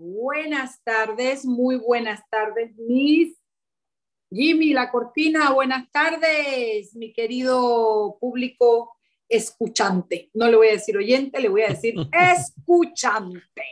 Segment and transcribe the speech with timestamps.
[0.00, 3.36] Buenas tardes, muy buenas tardes, Miss
[4.30, 8.96] Jimmy, la cortina, buenas tardes, mi querido público
[9.28, 10.30] escuchante.
[10.34, 13.64] No le voy a decir oyente, le voy a decir escuchante.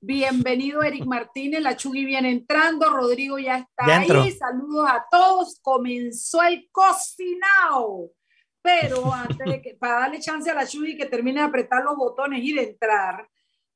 [0.00, 6.44] Bienvenido Eric Martínez, la Chugui viene entrando, Rodrigo ya está ahí, saludos a todos, comenzó
[6.44, 8.12] el cocinado,
[8.62, 11.96] pero antes de que, para darle chance a la Chugui que termine de apretar los
[11.96, 13.28] botones y de entrar,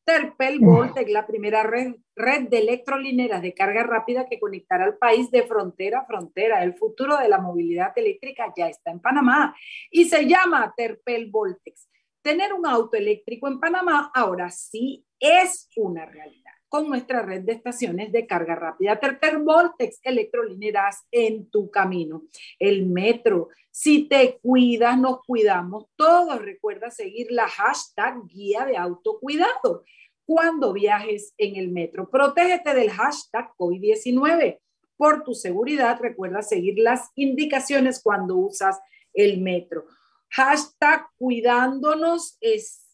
[0.08, 5.30] Terpel Voltec, la primera red, red de electrolineras de carga rápida que conectará al país
[5.30, 6.64] de frontera a frontera.
[6.64, 9.54] El futuro de la movilidad eléctrica ya está en Panamá
[9.90, 11.90] y se llama Terpel Voltex.
[12.22, 17.52] Tener un auto eléctrico en Panamá ahora sí es una realidad con nuestra red de
[17.52, 18.98] estaciones de carga rápida.
[19.00, 22.22] Terpel Voltex, electrolineras en tu camino.
[22.58, 26.40] El metro, si te cuidas, nos cuidamos todos.
[26.40, 29.84] Recuerda seguir la hashtag guía de autocuidado
[30.26, 32.10] cuando viajes en el metro.
[32.10, 34.60] Protégete del hashtag COVID-19.
[34.96, 38.78] Por tu seguridad, recuerda seguir las indicaciones cuando usas
[39.14, 39.86] el metro.
[40.30, 42.87] Hashtag cuidándonos es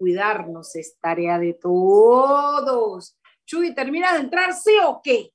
[0.00, 3.18] cuidarnos, es tarea de todos.
[3.44, 5.30] Chuy, ¿termina de entrar, sí o qué?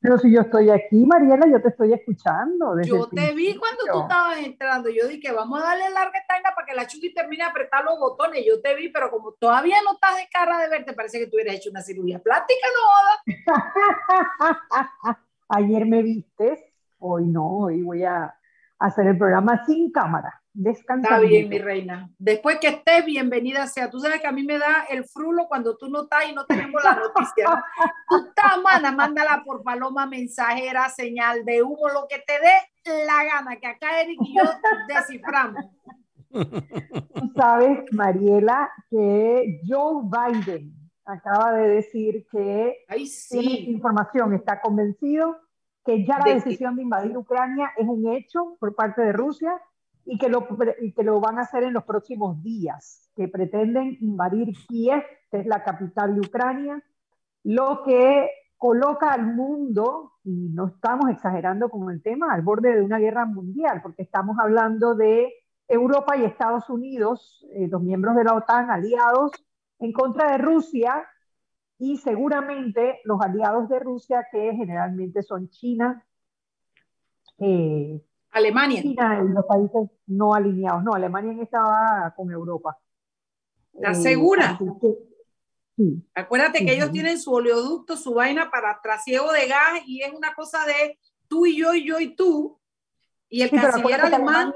[0.00, 2.74] Pero si yo estoy aquí, Mariela, yo te estoy escuchando.
[2.82, 4.90] yo te vi cuando tú estabas entrando.
[4.90, 7.98] Yo dije, vamos a darle larga esta para que la Chucky termine de apretar los
[8.00, 8.44] botones.
[8.44, 11.36] Yo te vi, pero como todavía no estás de cara de verte, parece que tú
[11.36, 13.36] hubieras hecho una cirugía plástica, ¿no?
[15.50, 18.34] Ayer me viste, hoy no, hoy voy a
[18.80, 20.37] hacer el programa sin cámara.
[20.64, 22.10] Está bien, mi reina.
[22.18, 23.88] Después que estés, bienvenida sea.
[23.90, 26.46] Tú sabes que a mí me da el frulo cuando tú no estás y no
[26.46, 27.64] tenemos la noticia.
[28.08, 33.24] Tú estás, mana, mándala por paloma mensajera, señal de humo, lo que te dé la
[33.24, 34.42] gana, que acá Eric y yo
[34.88, 35.64] desciframos.
[36.30, 40.72] Tú sabes, Mariela, que Joe Biden
[41.04, 43.70] acaba de decir que Ay, sí.
[43.70, 45.38] información, está convencido
[45.84, 49.58] que ya la decisión de invadir Ucrania es un hecho por parte de Rusia
[50.10, 54.54] y que, lo, que lo van a hacer en los próximos días, que pretenden invadir
[54.66, 56.82] Kiev, que es la capital de Ucrania,
[57.44, 62.82] lo que coloca al mundo, y no estamos exagerando con el tema, al borde de
[62.82, 65.30] una guerra mundial, porque estamos hablando de
[65.68, 69.32] Europa y Estados Unidos, eh, los miembros de la OTAN aliados
[69.78, 71.06] en contra de Rusia,
[71.78, 76.02] y seguramente los aliados de Rusia, que generalmente son China,
[77.38, 78.02] eh,
[78.38, 78.82] Alemania.
[78.82, 80.82] China y los países no alineados.
[80.82, 82.78] No, Alemania estaba con Europa.
[83.74, 84.58] ¿Estás segura?
[85.76, 86.02] sí.
[86.14, 90.34] Acuérdate que ellos tienen su oleoducto, su vaina para trasiego de gas y es una
[90.34, 90.98] cosa de
[91.28, 92.58] tú y yo y yo y tú.
[93.28, 94.52] Y el canciller alemán...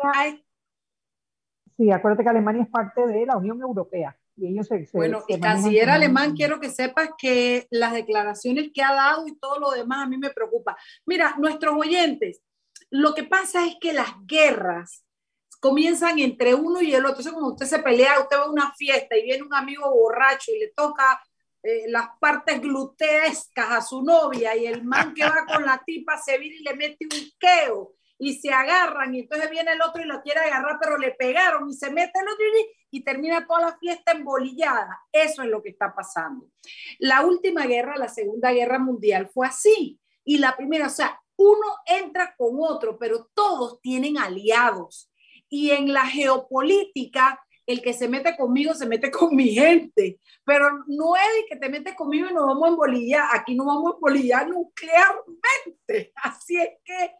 [1.76, 4.16] Sí, acuérdate que Alemania es parte de la Unión Europea.
[4.36, 8.92] Y ellos se, bueno, el canciller alemán, quiero que sepas que las declaraciones que ha
[8.94, 10.76] dado y todo lo demás a mí me preocupa.
[11.04, 12.40] Mira, nuestros oyentes,
[12.92, 15.02] lo que pasa es que las guerras
[15.60, 17.20] comienzan entre uno y el otro.
[17.20, 20.52] Entonces, cuando usted se pelea, usted va a una fiesta y viene un amigo borracho
[20.52, 21.22] y le toca
[21.62, 26.18] eh, las partes gluteescas a su novia y el man que va con la tipa
[26.18, 30.02] se viene y le mete un queo y se agarran y entonces viene el otro
[30.02, 33.46] y lo quiere agarrar, pero le pegaron y se mete el otro y, y termina
[33.46, 35.00] toda la fiesta embolillada.
[35.10, 36.46] Eso es lo que está pasando.
[36.98, 39.98] La última guerra, la Segunda Guerra Mundial, fue así.
[40.24, 45.10] Y la primera, o sea, uno entra con otro, pero todos tienen aliados.
[45.48, 50.66] Y en la geopolítica, el que se mete conmigo se mete con mi gente, pero
[50.86, 53.92] no es el que te metes conmigo y nos vamos a embolillar, aquí no vamos
[53.92, 56.12] a embolillar nuclearmente.
[56.22, 57.14] Así es que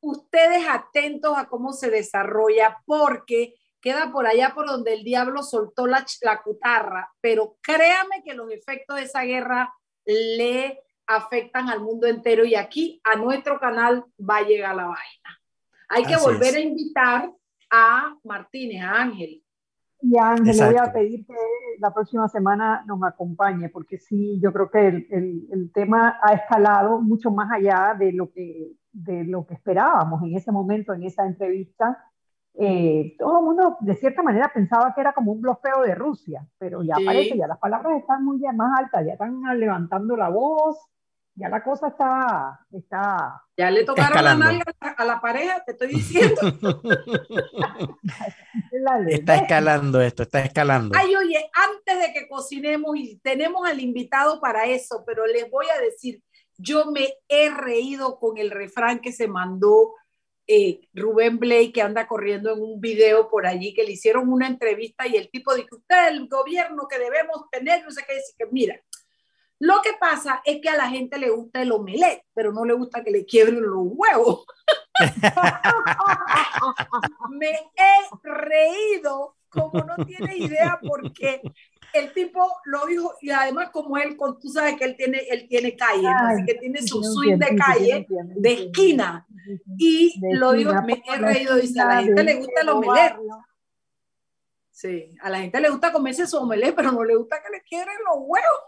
[0.00, 5.86] ustedes atentos a cómo se desarrolla, porque queda por allá por donde el diablo soltó
[5.86, 9.74] la, la cutarra, pero créame que los efectos de esa guerra
[10.06, 15.40] le afectan al mundo entero y aquí a nuestro canal va a llegar la vaina.
[15.88, 17.30] Hay que volver a invitar
[17.70, 19.42] a Martínez, a Ángel.
[20.00, 21.34] Y a Ángel le voy a pedir que
[21.78, 26.34] la próxima semana nos acompañe, porque sí, yo creo que el, el, el, tema ha
[26.34, 31.04] escalado mucho más allá de lo, que, de lo que esperábamos en ese momento, en
[31.04, 31.98] esa entrevista.
[32.56, 36.46] Eh, todo el mundo de cierta manera pensaba que era como un bloqueo de Rusia,
[36.56, 40.78] pero ya parece, ya las palabras están muy más altas, ya están levantando la voz,
[41.34, 45.88] ya la cosa está, está ya le tocaron la nalga a la pareja, te estoy
[45.88, 46.40] diciendo.
[49.08, 50.96] está escalando esto, está escalando.
[50.96, 55.66] Ay, oye, antes de que cocinemos y tenemos al invitado para eso, pero les voy
[55.76, 56.22] a decir,
[56.56, 59.94] yo me he reído con el refrán que se mandó
[60.46, 64.46] eh, Rubén Blake, que anda corriendo en un video por allí, que le hicieron una
[64.46, 68.34] entrevista y el tipo dijo, usted, el gobierno que debemos tener, no sé qué, dice
[68.38, 68.80] que mira,
[69.58, 72.74] Lo que pasa es que a la gente le gusta el omelette, pero no le
[72.74, 74.44] gusta que le quiebren los huevos.
[77.30, 81.40] Me he reído como no tiene idea porque
[81.94, 85.76] el tipo lo dijo y además como él, tú sabes que él tiene, él tiene
[85.76, 89.26] calle, así que tiene su swing de calle, de esquina.
[89.78, 93.16] Y lo dijo, me he reído, dice, a la gente le gusta el omelette.
[94.70, 97.62] Sí, a la gente le gusta comerse su omelette, pero no le gusta que le
[97.62, 98.60] quieren los huevos.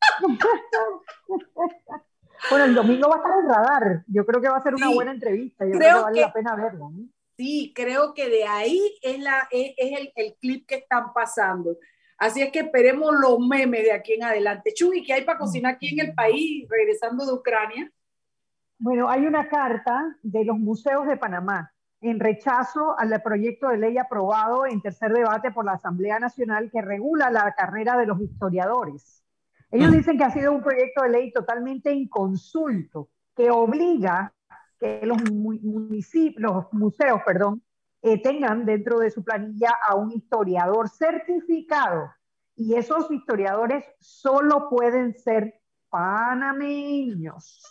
[2.50, 4.04] bueno, el domingo va a estar en radar.
[4.06, 5.64] Yo creo que va a ser una buena entrevista.
[5.64, 6.92] Yo creo, que vale la pena verlo.
[7.36, 11.76] Sí, creo que de ahí es, la, es, el, el, clip que están pasando.
[12.18, 14.74] Así es que esperemos los memes de aquí en adelante.
[14.74, 17.92] Chuy, ¿qué hay para cocinar aquí en el país, regresando de Ucrania?
[18.78, 23.98] Bueno, hay una carta de los museos de Panamá en rechazo al proyecto de ley
[23.98, 29.24] aprobado en tercer debate por la Asamblea Nacional que regula la carrera de los historiadores.
[29.70, 34.32] Ellos dicen que ha sido un proyecto de ley totalmente inconsulto, que obliga
[34.78, 37.62] que los municipios, los museos, perdón,
[38.02, 42.12] eh, tengan dentro de su planilla a un historiador certificado.
[42.54, 47.62] Y esos historiadores solo pueden ser panameños.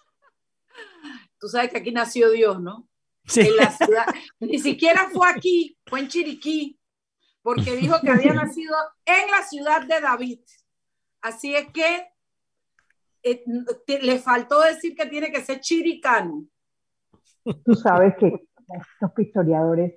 [1.39, 2.87] Tú sabes que aquí nació Dios, ¿no?
[3.25, 3.41] Sí.
[3.41, 4.05] En la ciudad.
[4.39, 6.79] Ni siquiera fue aquí, fue en Chiriquí,
[7.41, 8.75] porque dijo que había nacido
[9.05, 10.39] en la ciudad de David.
[11.21, 12.07] Así es que
[13.23, 13.43] eh,
[14.01, 16.45] le faltó decir que tiene que ser chiricano.
[17.65, 19.95] Tú sabes que estos historiadores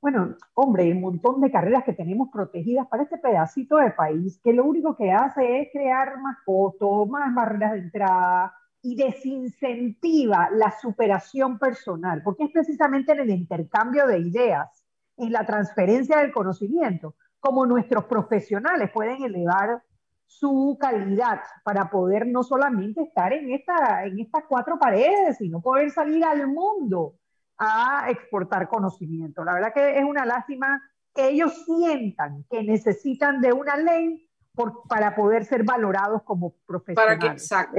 [0.00, 4.52] bueno, hombre, un montón de carreras que tenemos protegidas para este pedacito de país, que
[4.52, 10.70] lo único que hace es crear más costos, más barreras de entrada y desincentiva la
[10.80, 14.84] superación personal, porque es precisamente en el intercambio de ideas,
[15.18, 19.82] en la transferencia del conocimiento, como nuestros profesionales pueden elevar
[20.26, 25.90] su calidad para poder no solamente estar en, esta, en estas cuatro paredes, sino poder
[25.90, 27.16] salir al mundo
[27.60, 29.44] a exportar conocimiento.
[29.44, 30.82] La verdad que es una lástima
[31.14, 37.18] que ellos sientan que necesitan de una ley por, para poder ser valorados como profesionales.
[37.18, 37.78] Para que, exacto.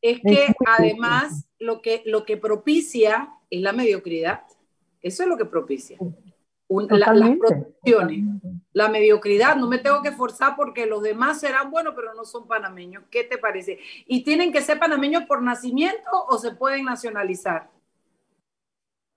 [0.00, 4.44] Es, que además lo que, lo que propicia es la mediocridad.
[5.02, 5.98] Eso es lo que propicia.
[6.68, 8.24] la, las producciones,
[8.72, 12.46] la mediocridad, no me tengo que forzar porque los demás serán buenos, pero no son
[12.46, 13.04] panameños.
[13.10, 13.78] ¿Qué te parece?
[14.06, 17.75] ¿Y tienen que ser panameños por nacimiento o se pueden nacionalizar?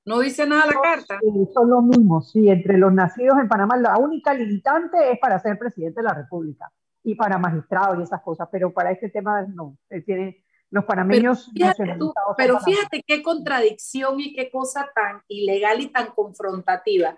[0.09, 1.19] No dice nada la carta.
[1.53, 5.59] son los mismos, sí, entre los nacidos en Panamá, la única limitante es para ser
[5.59, 6.67] presidente de la República
[7.03, 9.77] y para magistrado y esas cosas, pero para este tema no,
[10.07, 11.99] tiene los panameños pero fíjate,
[12.37, 17.15] pero fíjate qué contradicción y qué cosa tan ilegal y tan confrontativa.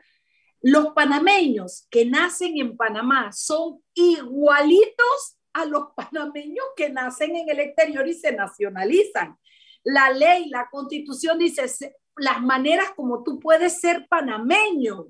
[0.61, 7.61] Los panameños que nacen en Panamá son igualitos a los panameños que nacen en el
[7.61, 9.37] exterior y se nacionalizan.
[9.81, 11.69] La ley, la constitución dice,
[12.17, 15.07] las maneras como tú puedes ser panameño.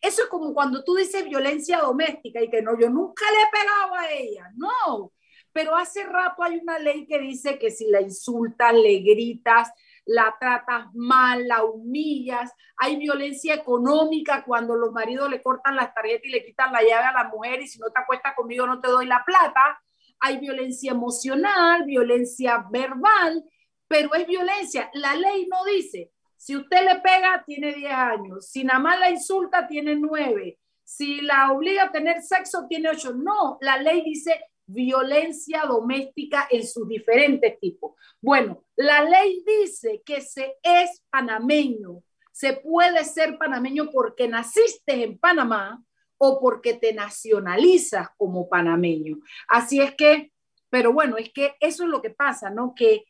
[0.00, 3.62] Eso es como cuando tú dices violencia doméstica y que no, yo nunca le he
[3.62, 5.12] pegado a ella, no.
[5.52, 9.70] Pero hace rato hay una ley que dice que si la insultas, le gritas,
[10.04, 16.24] la tratas mal, la humillas, hay violencia económica cuando los maridos le cortan las tarjetas
[16.24, 18.80] y le quitan la llave a la mujer y si no te acuestas conmigo no
[18.80, 19.80] te doy la plata,
[20.20, 23.44] hay violencia emocional, violencia verbal,
[23.86, 24.90] pero es violencia.
[24.94, 26.10] La ley no dice,
[26.44, 28.46] si usted le pega, tiene 10 años.
[28.50, 30.58] Si nada más la insulta, tiene 9.
[30.82, 33.14] Si la obliga a tener sexo, tiene 8.
[33.14, 37.94] No, la ley dice violencia doméstica en sus diferentes tipos.
[38.20, 42.02] Bueno, la ley dice que se es panameño.
[42.30, 45.82] Se puede ser panameño porque naciste en Panamá
[46.18, 49.16] o porque te nacionalizas como panameño.
[49.48, 50.30] Así es que,
[50.68, 52.74] pero bueno, es que eso es lo que pasa, ¿no?
[52.76, 53.06] Que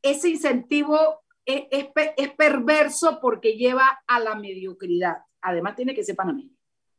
[0.00, 5.16] ese incentivo es, perverso porque lleva a la mediocridad.
[5.40, 6.50] Además, tiene que ser panameño.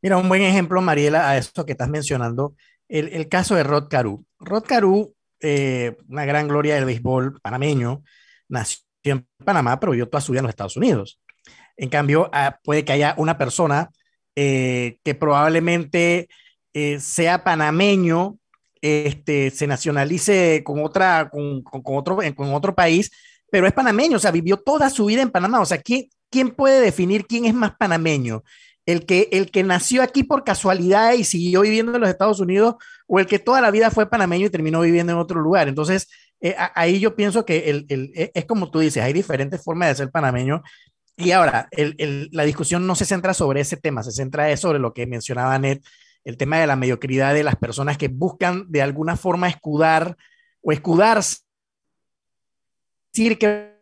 [0.01, 2.55] Mira, un buen ejemplo, Mariela, a eso que estás mencionando,
[2.87, 4.25] el, caso de Rod Caru.
[4.39, 8.03] Rod Caru, eh, una gran gloria del béisbol panameño,
[8.47, 11.21] nació en Panamá, pero vivió toda su vida en los Estados Unidos.
[11.77, 13.89] En cambio, ah, puede que haya una persona
[14.35, 16.27] eh, que probablemente
[16.73, 18.39] eh, sea panameño,
[18.81, 23.11] este, se nacionalice con, otra, con, con, otro, con otro país,
[23.51, 25.61] pero es panameño, o sea, vivió toda su vida en Panamá.
[25.61, 28.43] O sea, ¿quién, quién puede definir quién es más panameño?
[28.85, 32.75] El que, el que nació aquí por casualidad y siguió viviendo en los Estados Unidos
[33.07, 35.67] o el que toda la vida fue panameño y terminó viviendo en otro lugar.
[35.67, 36.07] Entonces,
[36.41, 39.89] eh, ahí yo pienso que el, el, e, es como tú dices, hay diferentes formas
[39.89, 40.63] de ser panameño.
[41.17, 41.67] Y ahora,
[42.31, 45.79] la discusión no se centra sobre ese tema, se centra sobre lo que mencionaba Ned,
[46.23, 50.15] el tema de la mediocridad de las personas que buscan de alguna forma escudar
[50.61, 51.39] o escudarse,
[53.11, 53.79] decir que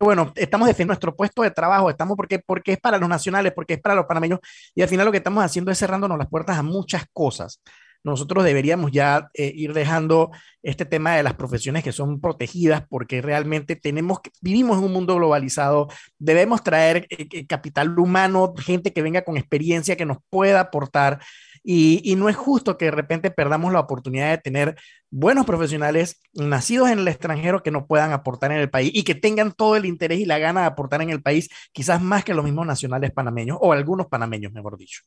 [0.00, 3.74] bueno, estamos defendiendo nuestro puesto de trabajo, estamos porque, porque es para los nacionales, porque
[3.74, 4.40] es para los panameños,
[4.74, 7.60] y al final lo que estamos haciendo es cerrándonos las puertas a muchas cosas.
[8.04, 10.30] Nosotros deberíamos ya eh, ir dejando
[10.62, 15.14] este tema de las profesiones que son protegidas, porque realmente tenemos vivimos en un mundo
[15.16, 15.88] globalizado,
[16.18, 21.20] debemos traer eh, eh, capital humano, gente que venga con experiencia, que nos pueda aportar,
[21.66, 24.76] y, y, no es justo que de repente perdamos la oportunidad de tener
[25.10, 29.14] buenos profesionales nacidos en el extranjero que no puedan aportar en el país y que
[29.14, 32.34] tengan todo el interés y la gana de aportar en el país, quizás más que
[32.34, 35.02] los mismos nacionales panameños o algunos panameños, mejor dicho.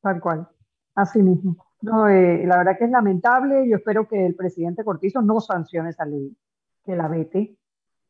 [0.00, 0.48] Tal cual,
[0.94, 1.56] así mismo.
[1.82, 3.68] No, eh, la verdad que es lamentable.
[3.68, 6.36] Yo espero que el presidente Cortizo no sancione esa ley,
[6.84, 7.56] que la vete.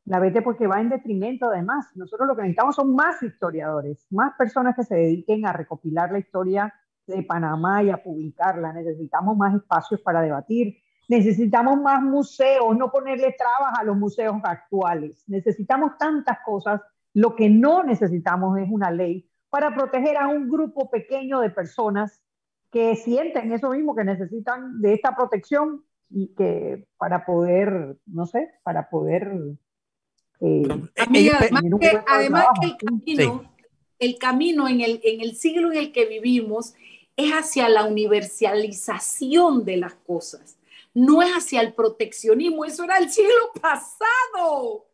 [0.05, 1.87] La vete porque va en detrimento además.
[1.95, 6.19] Nosotros lo que necesitamos son más historiadores, más personas que se dediquen a recopilar la
[6.19, 6.73] historia
[7.07, 8.73] de Panamá y a publicarla.
[8.73, 10.79] Necesitamos más espacios para debatir.
[11.09, 15.23] Necesitamos más museos, no ponerle trabas a los museos actuales.
[15.29, 16.81] Necesitamos tantas cosas.
[17.15, 22.21] Lo que no necesitamos es una ley para proteger a un grupo pequeño de personas
[22.71, 28.51] que sienten eso mismo, que necesitan de esta protección y que para poder, no sé,
[28.63, 29.33] para poder...
[30.41, 33.53] Eh, además, que, además que, el camino,
[33.99, 36.75] el camino en, el, en el siglo en el que vivimos
[37.17, 40.57] es hacia la universalización de las cosas,
[40.95, 44.87] no es hacia el proteccionismo, eso era el siglo pasado.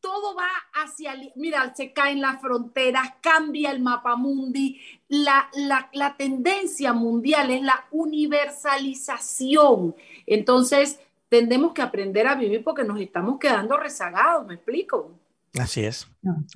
[0.00, 6.14] Todo va hacia, mira, se caen las fronteras, cambia el mapa mundi, la, la, la
[6.16, 9.96] tendencia mundial es la universalización.
[10.26, 15.21] Entonces, tendemos que aprender a vivir porque nos estamos quedando rezagados, ¿me explico?
[15.60, 16.08] Así es.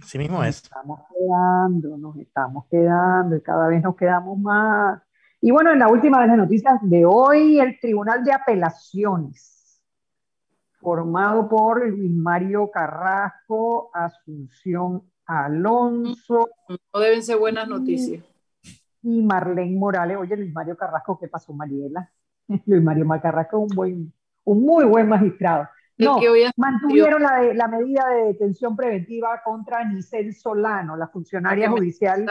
[0.03, 0.57] Así mismo es.
[0.57, 5.03] Nos estamos quedando, nos estamos quedando y cada vez nos quedamos más.
[5.41, 9.83] Y bueno, en la última de las noticias de hoy, el Tribunal de Apelaciones,
[10.81, 16.49] formado por Luis Mario Carrasco, Asunción Alonso.
[16.69, 18.25] No deben ser buenas noticias.
[19.03, 20.17] Y Marlene Morales.
[20.17, 22.11] Oye, Luis Mario Carrasco, ¿qué pasó, Mariela?
[22.67, 24.13] Luis Mario Carrasco, un, buen,
[24.45, 25.69] un muy buen magistrado.
[25.99, 26.21] No,
[26.57, 32.27] mantuvieron la, la, medida de detención preventiva contra Nicel Solano, la funcionaria judicial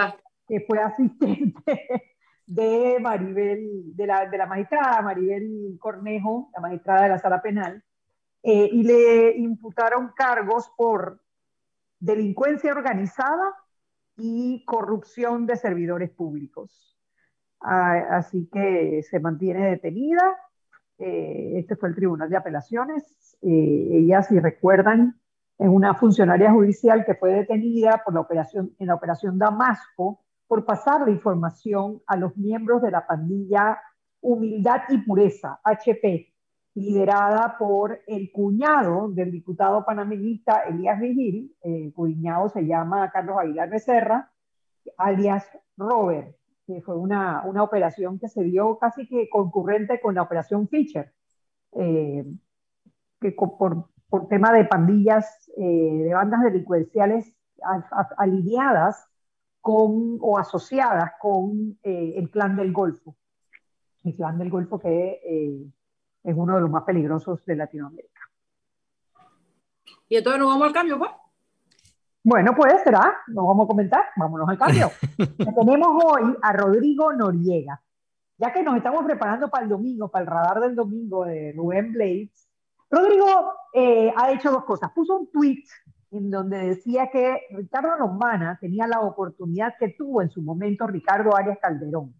[0.47, 1.63] que fue asistente
[2.45, 7.83] de Maribel, de la, de la magistrada Maribel Cornejo, la magistrada de la sala penal,
[8.43, 11.19] eh, y le imputaron cargos por
[11.99, 13.55] delincuencia organizada
[14.15, 16.95] y corrupción de servidores públicos.
[17.61, 20.37] Ah, así que se mantiene detenida.
[20.97, 25.19] Eh, este fue el Tribunal de Apelaciones eh, ella, si recuerdan,
[25.57, 30.65] es una funcionaria judicial que fue detenida por la operación, en la operación Damasco por
[30.65, 33.79] pasar la información a los miembros de la pandilla
[34.21, 36.33] Humildad y Pureza, HP,
[36.73, 43.69] liderada por el cuñado del diputado panameñista Elías Vigil, el cuñado se llama Carlos Aguilar
[43.69, 44.31] Becerra,
[44.97, 45.47] alias
[45.77, 46.35] Robert,
[46.65, 51.13] que fue una, una operación que se dio casi que concurrente con la operación Fischer.
[51.73, 52.25] Eh,
[53.21, 57.33] que por, por tema de pandillas, eh, de bandas delincuenciales
[58.17, 59.07] alineadas
[59.61, 63.15] con o asociadas con eh, el clan del Golfo.
[64.03, 65.65] El clan del Golfo que eh,
[66.23, 68.21] es uno de los más peligrosos de Latinoamérica.
[70.07, 71.11] ¿Y entonces nos vamos al cambio, pues?
[72.25, 74.89] Bueno, pues será, nos vamos a comentar, vámonos al cambio.
[75.59, 77.79] tenemos hoy a Rodrigo Noriega.
[78.39, 81.93] Ya que nos estamos preparando para el domingo, para el radar del domingo de Rubén
[81.93, 82.49] Blades,
[82.89, 84.89] Rodrigo eh, ha hecho dos cosas.
[84.95, 85.65] Puso un tweet
[86.09, 91.35] en donde decía que Ricardo Lombana tenía la oportunidad que tuvo en su momento Ricardo
[91.37, 92.15] Arias Calderón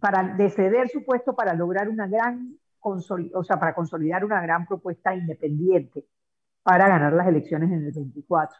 [0.00, 4.66] para de ceder su puesto para lograr una gran o sea, para consolidar una gran
[4.66, 6.04] propuesta independiente
[6.64, 8.58] para ganar las elecciones en el 24.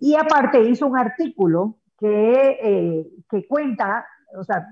[0.00, 4.66] Y aparte hizo un artículo que, eh, que cuenta, o sea,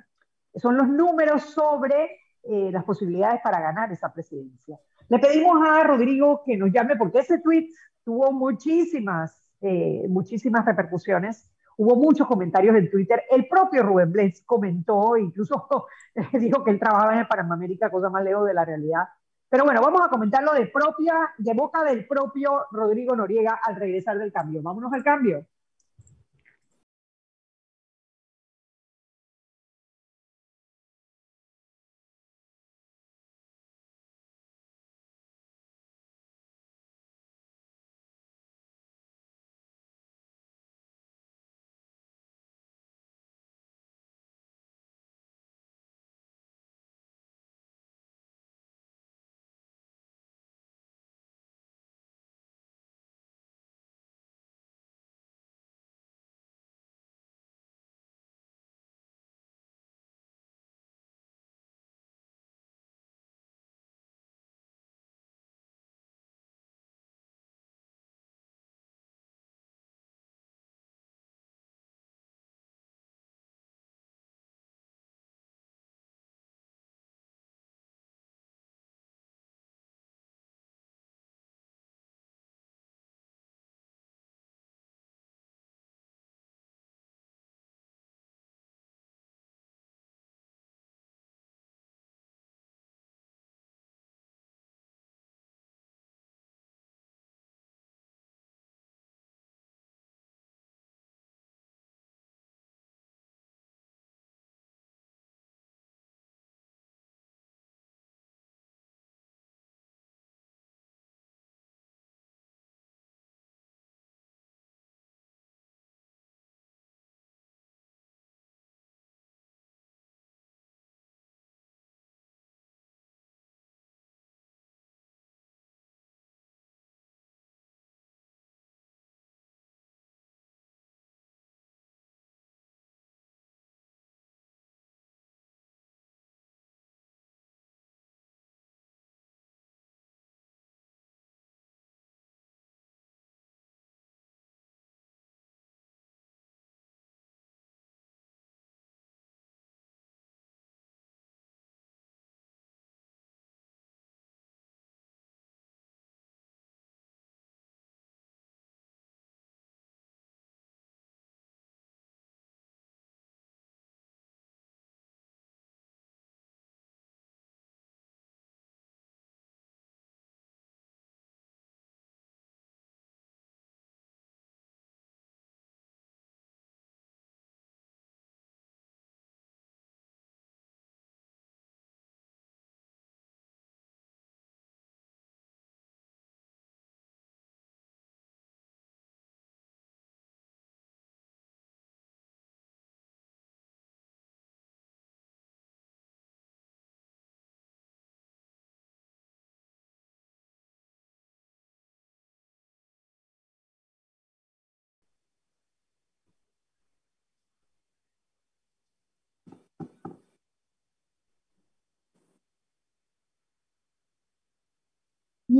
[0.54, 4.78] son los números sobre eh, las posibilidades para ganar esa presidencia.
[5.08, 7.68] Le pedimos a Rodrigo que nos llame porque ese tweet
[8.04, 11.50] tuvo muchísimas, eh, muchísimas repercusiones.
[11.76, 13.22] Hubo muchos comentarios en Twitter.
[13.30, 15.68] El propio Rubén Blades comentó, incluso
[16.32, 19.04] dijo que él trabajaba en Panamérica, cosa más lejos de la realidad.
[19.52, 24.16] Pero bueno, vamos a comentarlo de propia, de boca del propio Rodrigo Noriega al regresar
[24.16, 24.62] del cambio.
[24.62, 25.46] Vámonos al cambio.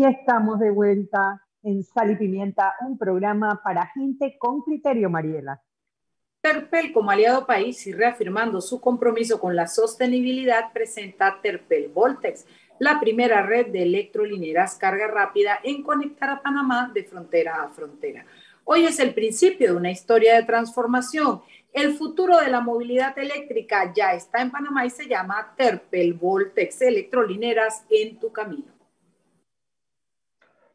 [0.09, 5.63] Estamos de vuelta en Sal y Pimienta, un programa para gente con criterio, Mariela.
[6.41, 12.47] Terpel, como aliado país y reafirmando su compromiso con la sostenibilidad, presenta Terpel Voltex,
[12.81, 18.27] la primera red de electrolineras carga rápida en conectar a Panamá de frontera a frontera.
[18.65, 21.43] Hoy es el principio de una historia de transformación.
[21.73, 26.83] El futuro de la movilidad eléctrica ya está en Panamá y se llama Terpel Voltex,
[26.83, 28.82] electrolineras en tu camino.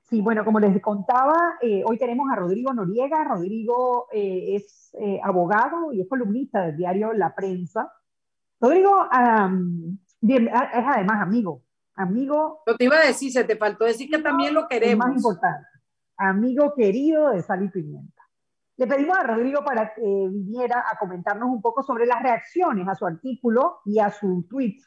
[0.10, 3.26] Sí, bueno, como les contaba, eh, hoy tenemos a Rodrigo Noriega.
[3.26, 7.92] Rodrigo eh, es eh, abogado y es columnista del diario La Prensa.
[8.62, 8.90] Rodrigo
[10.22, 10.54] bien, es
[10.86, 11.62] además amigo.
[11.96, 12.62] Amigo.
[12.66, 15.08] Lo te iba a decir, se te faltó decir que también lo queremos.
[15.08, 15.68] Más importante,
[16.16, 18.22] amigo querido de Sal y Pimienta.
[18.78, 22.96] Le pedimos a Rodrigo para que viniera a comentarnos un poco sobre las reacciones a
[22.96, 24.78] su artículo y a su tweet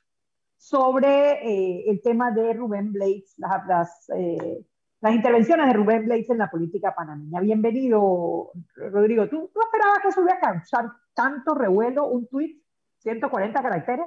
[0.57, 4.07] sobre el tema de Rubén Blades, las, las
[5.01, 7.41] las intervenciones de Rubén Blades en la política panameña.
[7.41, 9.29] Bienvenido, Rodrigo.
[9.29, 12.63] ¿Tú, esperabas que eso iba a causar tanto revuelo, un tuit,
[12.99, 14.07] 140 caracteres?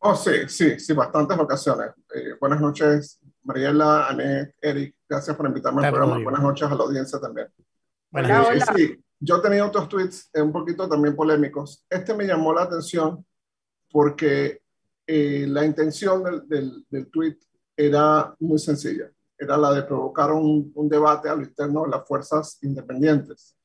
[0.00, 1.92] Oh, sí, sí, sí, bastantes ocasiones.
[2.14, 6.22] Eh, buenas noches, Mariela, Anet, Eric, gracias por invitarme al programa.
[6.22, 7.48] Buenas noches a la audiencia también.
[8.10, 8.64] Buenas noches.
[8.76, 11.86] Sí, yo tenía otros tweets eh, un poquito también polémicos.
[11.88, 13.24] Este me llamó la atención
[13.90, 14.60] porque
[15.06, 17.38] eh, la intención del, del, del tweet
[17.74, 19.10] era muy sencilla
[19.44, 23.56] era la de provocar un, un debate a lo interno de las fuerzas independientes,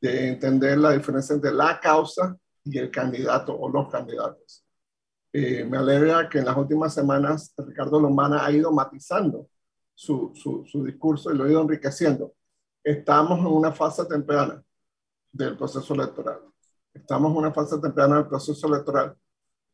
[0.00, 4.64] de entender la diferencia entre la causa y el candidato o los candidatos.
[5.32, 9.48] Eh, me alegra que en las últimas semanas Ricardo Lombana ha ido matizando
[9.94, 12.34] su, su, su, discurso y lo ha ido enriqueciendo.
[12.82, 14.62] Estamos en una fase temprana
[15.32, 16.40] del proceso electoral.
[16.94, 19.16] Estamos en una fase temprana del proceso electoral,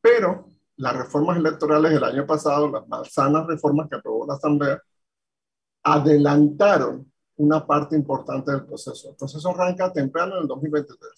[0.01, 4.83] pero las reformas electorales del año pasado, las malsanas reformas que aprobó la Asamblea,
[5.85, 9.11] adelantaron una parte importante del proceso.
[9.11, 11.11] El proceso arranca temprano en el 2023.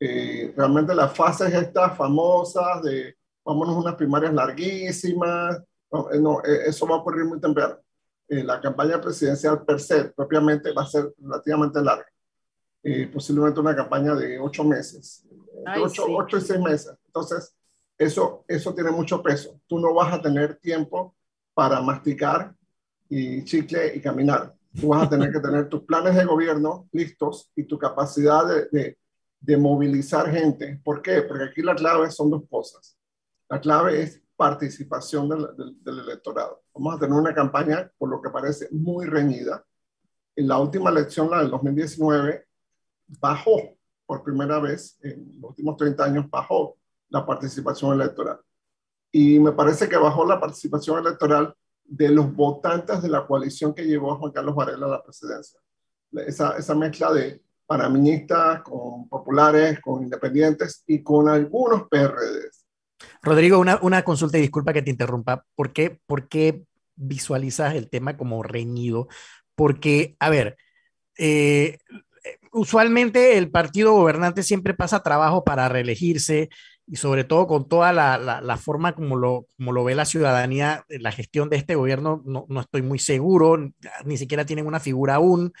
[0.00, 6.86] Eh, realmente las fases estas famosas de vámonos unas primarias larguísimas, no, eh, eh, eso
[6.86, 7.78] va a ocurrir muy temprano.
[8.28, 12.06] la campaña presidencial per se, propiamente, va a ser relativamente larga.
[13.12, 15.26] posiblemente una campaña de ocho meses,
[15.78, 16.96] ocho, ocho, y seis meses.
[17.04, 17.54] Entonces,
[17.98, 19.60] eso, eso tiene mucho peso.
[19.66, 21.14] Tú no vas a tener tiempo
[21.54, 22.54] para masticar
[23.14, 24.54] y chicle y caminar.
[24.80, 28.96] Tú vas a tener que tener tus planes de gobierno listos y tu capacidad de,
[29.38, 30.80] de, movilizar gente.
[30.82, 31.20] ¿Por qué?
[31.20, 32.96] Porque aquí la clave son dos cosas.
[33.50, 35.46] La clave es participación del,
[35.82, 36.62] del, electorado.
[36.72, 39.62] Vamos a tener una campaña, por lo que parece, muy reñida.
[40.34, 42.46] En la última elección, la del 2019,
[43.20, 46.78] bajó por primera vez, en los últimos 30 años, bajó
[47.10, 48.40] la participación electoral.
[49.10, 53.84] Y me parece que bajó la participación electoral de los votantes de la coalición que
[53.84, 55.60] llevó a Juan Carlos Varela a la presidencia.
[56.12, 62.66] Esa, esa mezcla de panameñistas con populares, con independientes y con algunos PRDs.
[63.22, 65.44] Rodrigo, una, una consulta y disculpa que te interrumpa.
[65.54, 66.64] ¿Por qué, ¿Por qué
[66.94, 69.08] visualizas el tema como reñido?
[69.54, 70.56] Porque, a ver,
[71.18, 71.78] eh,
[72.52, 76.50] usualmente el partido gobernante siempre pasa trabajo para reelegirse,
[76.92, 80.84] y sobre todo con toda la, la, forma como lo, como lo ve la ciudadanía,
[80.90, 83.72] la gestión de este gobierno, no, no estoy muy seguro,
[84.04, 85.54] ni siquiera tienen una figura aún.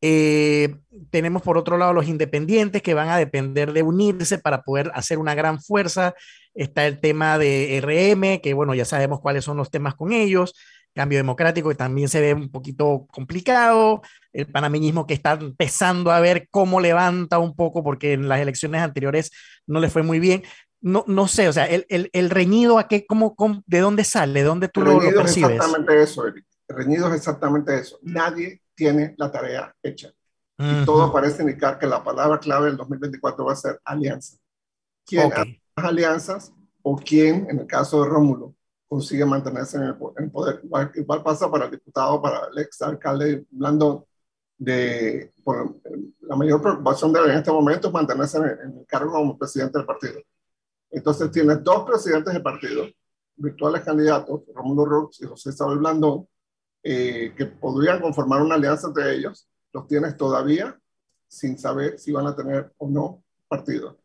[0.00, 0.76] Eh,
[1.10, 5.18] tenemos por otro lado los independientes que van a depender de unirse para poder hacer
[5.18, 6.14] una gran fuerza.
[6.54, 10.54] Está el tema de RM, que bueno, ya sabemos cuáles son los temas con ellos.
[10.94, 14.02] Cambio democrático, que también se ve un poquito complicado.
[14.32, 18.82] El panameñismo que está empezando a ver cómo levanta un poco, porque en las elecciones
[18.82, 19.32] anteriores
[19.66, 20.44] no le fue muy bien
[20.86, 23.34] no, no sé, o sea, el, el, el reñido, ¿a qué, cómo,
[23.66, 24.40] ¿de dónde sale?
[24.40, 25.50] ¿De dónde tú lo, percibes?
[25.50, 26.46] Es exactamente eso, Eric.
[26.68, 27.98] Reñido es exactamente eso.
[28.02, 30.12] Nadie tiene la tarea hecha.
[30.58, 34.36] Y todo parece indicar que la palabra clave del 2024 va a ser alianza.
[35.04, 35.60] ¿Quién okay.
[35.74, 38.54] las alianzas o quién, en el caso de Rómulo,
[38.88, 40.62] consigue mantenerse en el, poder?
[40.94, 44.04] Igual, pasa para el diputado, para el ex alcalde Blandón,
[44.56, 45.80] de por,
[46.20, 49.36] la mayor preocupación de él en este momento es mantenerse en en el cargo como
[49.36, 50.20] presidente del partido
[50.90, 52.86] entonces tienes dos presidentes de partido,
[53.36, 56.26] virtuales candidatos, Romulo Rux y José Isabel Blandón,
[56.82, 59.48] eh, que podrían conformar una alianza entre ellos.
[59.72, 60.78] Los tienes todavía
[61.28, 63.98] sin saber si van a tener o no partido.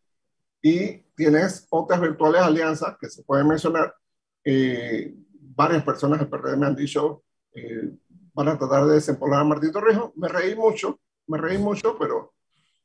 [0.61, 3.95] Y tienes otras virtuales alianzas que se pueden mencionar.
[4.43, 7.91] Eh, varias personas del PRD me han dicho, eh,
[8.33, 10.11] van a tratar de desempolvar a Martín Torrijos.
[10.15, 12.33] Me reí mucho, me reí mucho, pero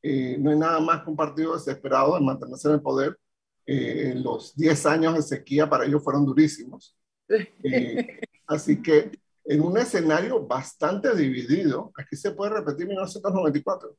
[0.03, 3.19] no hay nada más que un partido desesperado de mantenerse en el poder
[3.67, 6.97] eh, los 10 años de sequía para ellos fueron durísimos.
[7.65, 9.11] Eh, así que
[9.47, 11.93] en un escenario bastante dividido.
[11.97, 13.97] Aquí se puede repetir 1994,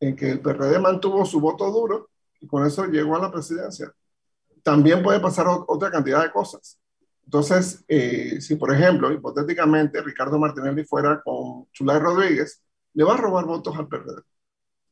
[0.00, 3.92] en que el PRD mantuvo su voto duro y con eso llegó a la presidencia.
[4.62, 6.78] También puede pasar otra cantidad de cosas.
[7.24, 12.62] Entonces, eh, si por ejemplo, hipotéticamente, Ricardo Martinelli fuera con Chulay Rodríguez,
[12.94, 14.22] le va a robar votos al PRD.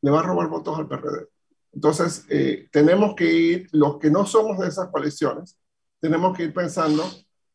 [0.03, 1.27] Le va a robar votos al PRD.
[1.73, 5.59] Entonces, eh, tenemos que ir, los que no somos de esas coaliciones,
[6.01, 7.05] tenemos que ir pensando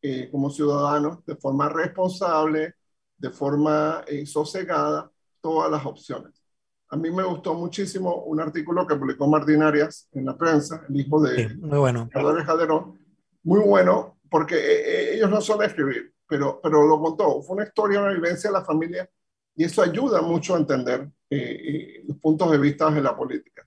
[0.01, 2.75] eh, como ciudadanos de forma responsable,
[3.17, 6.41] de forma eh, sosegada, todas las opciones.
[6.89, 10.99] A mí me gustó muchísimo un artículo que publicó Martín Arias en la prensa, el
[10.99, 12.09] hijo de muy bueno.
[12.13, 12.99] Calderón,
[13.43, 17.41] muy bueno, porque ellos no son de escribir, pero, pero lo contó.
[17.41, 19.09] Fue una historia, una vivencia de la familia,
[19.55, 23.65] y eso ayuda mucho a entender los puntos de vista de la política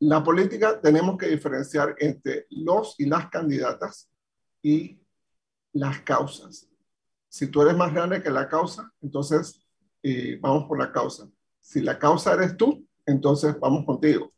[0.00, 4.08] la política tenemos que diferenciar entre los y las candidatas
[4.62, 4.98] y
[5.72, 6.68] las causas.
[7.28, 9.66] Si tú eres más grande que la causa, entonces
[10.02, 11.28] eh, vamos por la causa.
[11.60, 14.32] Si la causa eres tú, entonces vamos contigo.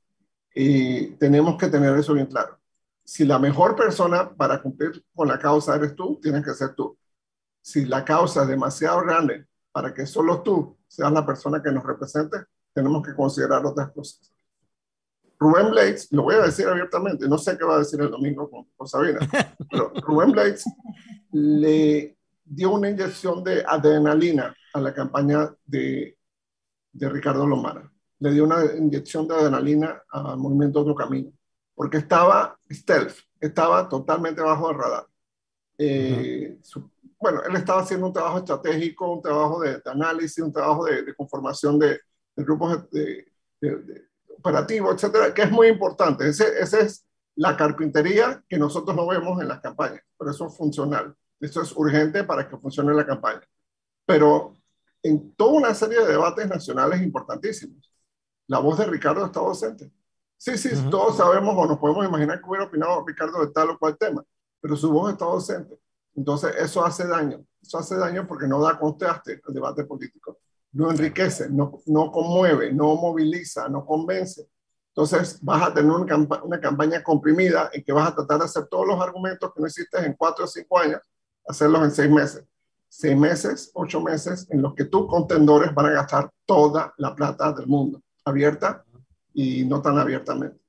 [0.52, 2.58] Y tenemos que tener eso bien claro.
[3.04, 6.98] Si la mejor persona para cumplir con la causa eres tú, tienes que ser tú.
[7.60, 11.84] Si la causa es demasiado grande para que solo tú seas la persona que nos
[11.84, 12.38] represente,
[12.74, 14.32] tenemos que considerar otras cosas.
[15.42, 18.48] Rubén Blades, lo voy a decir abiertamente, no sé qué va a decir el domingo
[18.48, 19.18] con, Sabina,
[19.70, 20.64] pero Rubén Blades
[21.32, 26.16] le dio una inyección de adrenalina a la campaña de,
[26.92, 27.90] de Ricardo Lomara.
[28.20, 31.32] Le dio una inyección de adrenalina al movimiento Otro Camino,
[31.74, 35.06] porque estaba stealth, estaba totalmente bajo el radar.
[35.76, 36.56] Eh,
[37.18, 41.78] bueno, él estaba haciendo un trabajo estratégico, un trabajo de, análisis, un trabajo de, conformación
[41.80, 41.98] de,
[42.36, 43.26] grupos de,
[44.42, 46.28] operativo, etcétera, que es muy importante.
[46.28, 50.56] Ese, esa es la carpintería que nosotros no vemos en las campañas, pero eso es
[50.56, 51.16] funcional.
[51.40, 53.42] Esto es urgente para que funcione la campaña.
[54.04, 54.56] Pero
[55.02, 57.92] en toda una serie de debates nacionales importantísimos,
[58.48, 59.90] la voz de Ricardo está ausente.
[60.36, 63.78] Sí, sí, todos sabemos o nos podemos imaginar que hubiera opinado Ricardo de tal o
[63.78, 64.24] cual tema,
[64.60, 65.78] pero su voz está ausente.
[66.16, 67.44] Entonces, eso hace daño.
[67.62, 70.38] Eso hace daño porque no da contraste al debate político
[70.72, 74.48] no enriquece, no, no conmueve, no moviliza, no convence.
[74.88, 78.86] Entonces vas a tener una, campaña comprimida en que vas a tratar de hacer todos
[78.86, 81.00] los argumentos que no hiciste en cuatro o cinco años,
[81.46, 82.44] hacerlos en seis meses.
[82.88, 87.52] Seis meses, ocho meses en los que tus contendores van a gastar toda la plata
[87.52, 88.84] del mundo, abierta
[89.32, 90.60] y no tan abiertamente.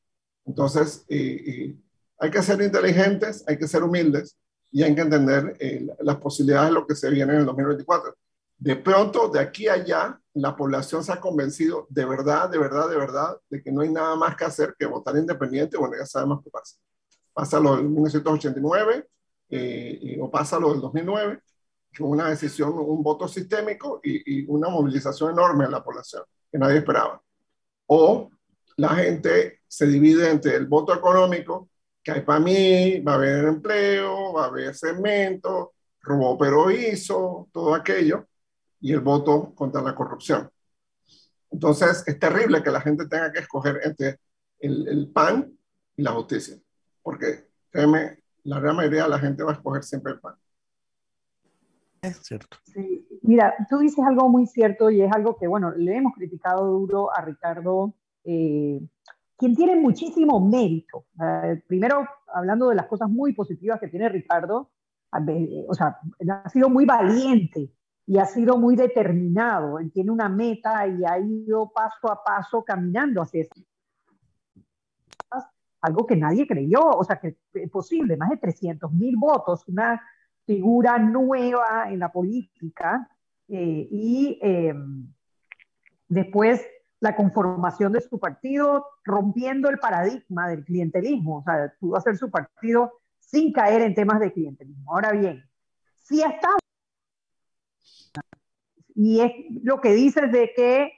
[0.45, 4.37] Entonces, hay que ser inteligentes, hay que ser humildes
[4.71, 8.15] y hay que entender eh, las posibilidades de lo que se viene en el 2024.
[8.63, 12.89] De pronto, de aquí a allá, la población se ha convencido de verdad, de verdad,
[12.89, 15.75] de verdad, de que no hay nada más que hacer que votar independiente.
[15.75, 16.77] Bueno, ya sabemos qué pasa.
[17.33, 19.05] Pasa lo del 1989
[19.49, 21.41] eh, o pasa lo del 2009,
[21.91, 26.77] que una decisión, un voto sistémico y, una movilización enorme en la población que nadie
[26.77, 27.21] esperaba.
[27.87, 28.29] O
[28.77, 31.67] la gente se divide entre el voto económico,
[32.01, 37.49] que hay para mí, va a haber empleo, va a haber cemento, robó pero hizo,
[37.51, 38.25] todo aquello,
[38.83, 40.51] y el voto contra la corrupción.
[41.49, 44.19] Entonces, es terrible que la gente tenga que escoger entre
[44.59, 45.57] el, el pan
[45.95, 46.57] y la justicia,
[47.01, 50.35] porque, créeme, la gran mayoría de la gente va a escoger siempre el pan.
[52.01, 52.57] Es cierto.
[52.65, 53.07] Sí.
[53.21, 57.15] Mira, tú dices algo muy cierto y es algo que, bueno, le hemos criticado duro
[57.15, 58.81] a Ricardo, eh,
[59.37, 61.05] quien tiene muchísimo mérito.
[61.21, 64.71] Eh, primero, hablando de las cosas muy positivas que tiene Ricardo,
[65.69, 67.71] o sea, ha sido muy valiente
[68.05, 69.79] y ha sido muy determinado.
[69.79, 73.61] Él tiene una meta y ha ido paso a paso caminando hacia eso.
[75.81, 80.01] Algo que nadie creyó, o sea, que es posible, más de 300 mil votos, una
[80.45, 83.09] figura nueva en la política
[83.49, 85.13] eh, y em,
[86.07, 86.65] después
[87.01, 92.31] la conformación de su partido, rompiendo el paradigma del clientelismo, o sea, pudo hacer su
[92.31, 94.93] partido sin caer en temas de clientelismo.
[94.93, 95.43] Ahora bien,
[95.97, 96.47] si está
[98.95, 99.31] y es
[99.63, 100.91] lo que dices de que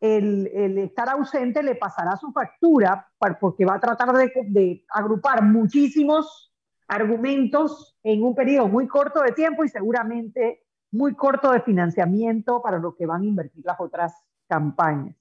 [0.00, 3.08] el, estar ausente le pasará su factura
[3.40, 6.52] porque va a tratar de, de, agrupar muchísimos
[6.88, 12.78] argumentos en un periodo muy corto de tiempo y seguramente muy corto de financiamiento para
[12.78, 14.14] lo que van a invertir las otras
[14.46, 15.16] campañas.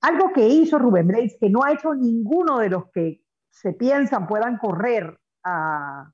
[0.00, 4.26] Algo que hizo Rubén Blades, que no ha hecho ninguno de los que se piensan
[4.26, 6.10] puedan correr a,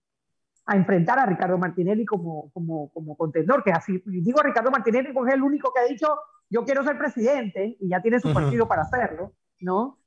[0.67, 5.31] a enfrentar a Ricardo Martinelli como, como, como contendor, que así, digo Ricardo Martinelli porque
[5.31, 6.09] es el único que ha dicho,
[6.51, 9.99] yo quiero ser presidente, y ya tiene su partido para hacerlo, ¿no?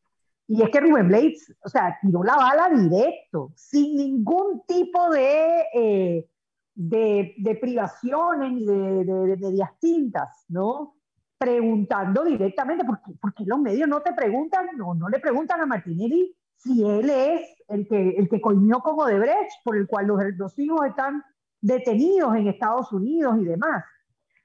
[0.48, 5.65] Y es que Rubén Blades, o sea, tiró la bala directo, sin ningún tipo de,
[5.74, 6.30] eh,
[6.76, 10.95] de, de privaciones de, de, de medias tintas, ¿no?
[11.38, 16.36] Preguntando directamente, porque, porque los medios no te preguntan, no, no le preguntan a Martinelli
[16.60, 20.60] si él es el que, el que coimió como Odebrecht, por el cual los, los
[20.60, 21.24] hijos están
[21.62, 23.84] detenidos en Estados Unidos y demás.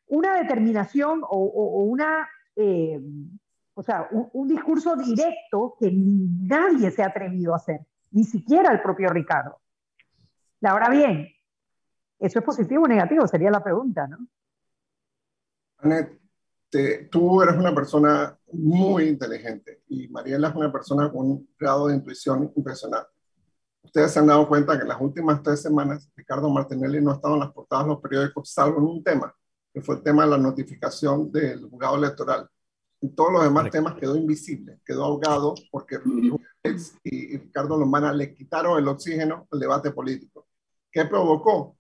[0.07, 3.01] Una determinación o, una, eh,
[3.75, 8.71] o sea, un, un, discurso directo que nadie se ha atrevido a hacer, ni siquiera
[8.71, 9.59] el propio Ricardo.
[10.63, 11.29] Ahora bien,
[12.19, 13.27] ¿eso es positivo o negativo?
[13.27, 14.19] Sería la pregunta, ¿no?
[16.75, 21.87] Te, tú eres una persona muy inteligente y Mariela es una persona con un grado
[21.87, 23.11] de intuición impresionante.
[23.81, 27.15] Ustedes se han dado cuenta que en las últimas tres semanas Ricardo Martinelli no ha
[27.15, 29.33] estado en las portadas de los periódicos, salvo en un tema,
[29.73, 32.49] que fue el tema de la notificación del juzgado electoral.
[33.01, 36.01] En todos los demás temas quedó invisible, quedó ahogado porque
[37.05, 40.49] y Ricardo Lombana le quitaron el oxígeno al debate político.
[40.91, 41.77] ¿Qué provocó?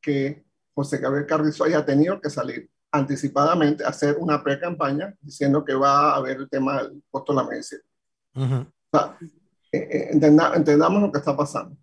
[0.00, 6.12] Que José Gabriel Carrizo haya tenido que salir anticipadamente hacer una pre-campaña diciendo que va
[6.12, 7.82] a haber el tema del costo de la medicina.
[8.34, 8.66] Uh -huh.
[8.66, 9.18] o sea,
[9.72, 11.76] eh, entenda, entendamos lo que está pasando.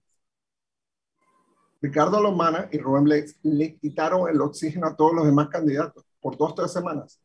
[1.81, 6.37] Ricardo Lomana y Rubén Blades le quitaron el oxígeno a todos los demás candidatos por
[6.37, 7.19] dos, tres semanas.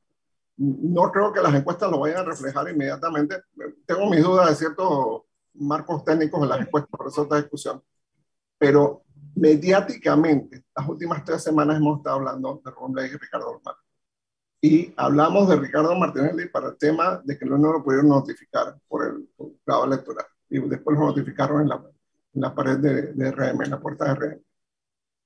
[0.57, 3.43] No creo que las encuestas lo vayan a reflejar inmediatamente.
[3.85, 5.23] Tengo mis dudas de ciertos
[5.55, 7.83] marcos técnicos en las encuestas, por eso esta discusión.
[8.57, 9.03] Pero
[9.35, 13.79] mediáticamente, las últimas tres semanas hemos estado hablando de Blades y Ricardo Lomana.
[14.61, 19.07] Y hablamos de Ricardo Martinelli para el tema de que no lo pudieron notificar por
[19.07, 19.29] el
[19.67, 21.77] grado electoral y después lo notificaron en la,
[22.35, 24.41] en la pared de, de, RM, en la puerta de RM.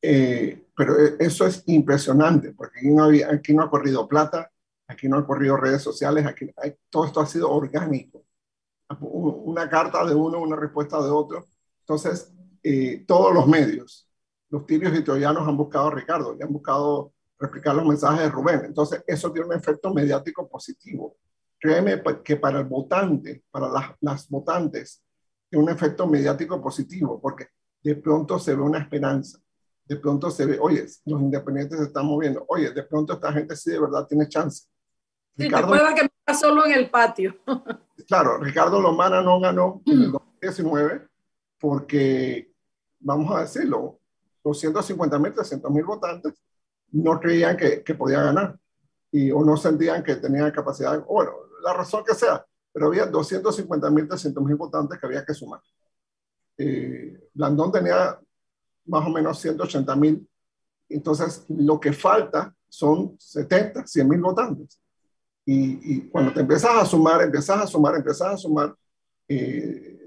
[0.01, 4.51] Eh, pero eso es impresionante, porque aquí no, había, aquí no ha corrido plata,
[4.87, 8.25] aquí no ha corrido redes sociales, aquí hay, todo esto ha sido orgánico.
[9.01, 11.45] Una carta de uno, una respuesta de otro.
[11.81, 12.33] Entonces,
[12.71, 14.07] eh, todos los medios,
[14.51, 18.29] los tibios y troyanos han buscado a Ricardo y han buscado replicar los mensajes de
[18.29, 18.63] Rubén.
[18.67, 21.17] Entonces, eso tiene un efecto mediático positivo.
[21.59, 25.03] Créeme que para el votante, para las, las votantes,
[25.49, 27.47] tiene un efecto mediático positivo, porque
[27.83, 29.39] de pronto se ve una esperanza.
[29.87, 32.45] De pronto se ve, oye, los independientes se están moviendo.
[32.49, 34.65] Oye, de pronto esta gente sí de verdad tiene chance.
[35.39, 37.35] Sí, Ricardo, recuerda que está solo en el patio.
[38.07, 41.09] claro, Ricardo Lomana no ganó en el 2019
[41.59, 42.48] porque,
[43.01, 43.99] vamos a decirlo,
[44.45, 46.35] 250 mil, 300 mil votantes
[46.93, 48.59] no creían que, que podía ganar
[49.11, 51.33] y, o no sentían que tenía capacidad, bueno,
[51.63, 55.61] la razón que sea, pero había 250 mil, 300 mil votantes que había que sumar.
[56.57, 58.19] Eh, Blandón tenía
[58.87, 60.29] más o menos 180 mil,
[60.89, 64.81] entonces lo que falta son 70, 100 mil votantes.
[65.45, 68.75] Y, y, cuando te empiezas a sumar, empiezas a sumar, empiezas a sumar,
[69.27, 69.99] eh,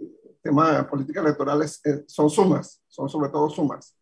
[0.42, 3.96] temas de política electorales eh, son sumas, son sobre todo sumas